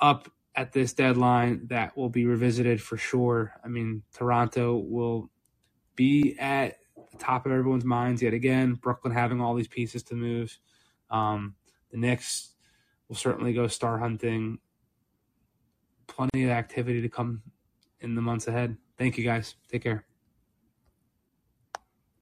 up 0.00 0.30
at 0.54 0.72
this 0.72 0.94
deadline 0.94 1.66
that 1.66 1.94
will 1.94 2.08
be 2.08 2.24
revisited 2.24 2.80
for 2.80 2.96
sure. 2.96 3.52
I 3.62 3.68
mean, 3.68 4.02
Toronto 4.14 4.76
will 4.76 5.28
be 5.94 6.38
at 6.38 6.78
the 7.12 7.18
top 7.18 7.44
of 7.44 7.52
everyone's 7.52 7.84
minds 7.84 8.22
yet 8.22 8.32
again. 8.32 8.74
Brooklyn 8.74 9.12
having 9.12 9.42
all 9.42 9.54
these 9.54 9.68
pieces 9.68 10.02
to 10.04 10.14
move. 10.14 10.58
Um, 11.10 11.54
the 11.94 12.00
Knicks 12.00 12.54
will 13.08 13.14
certainly 13.14 13.52
go 13.52 13.68
star 13.68 13.98
hunting. 13.98 14.58
Plenty 16.08 16.42
of 16.42 16.50
activity 16.50 17.00
to 17.00 17.08
come 17.08 17.40
in 18.00 18.16
the 18.16 18.20
months 18.20 18.48
ahead. 18.48 18.76
Thank 18.98 19.16
you 19.16 19.22
guys. 19.22 19.54
Take 19.70 19.84
care. 19.84 20.04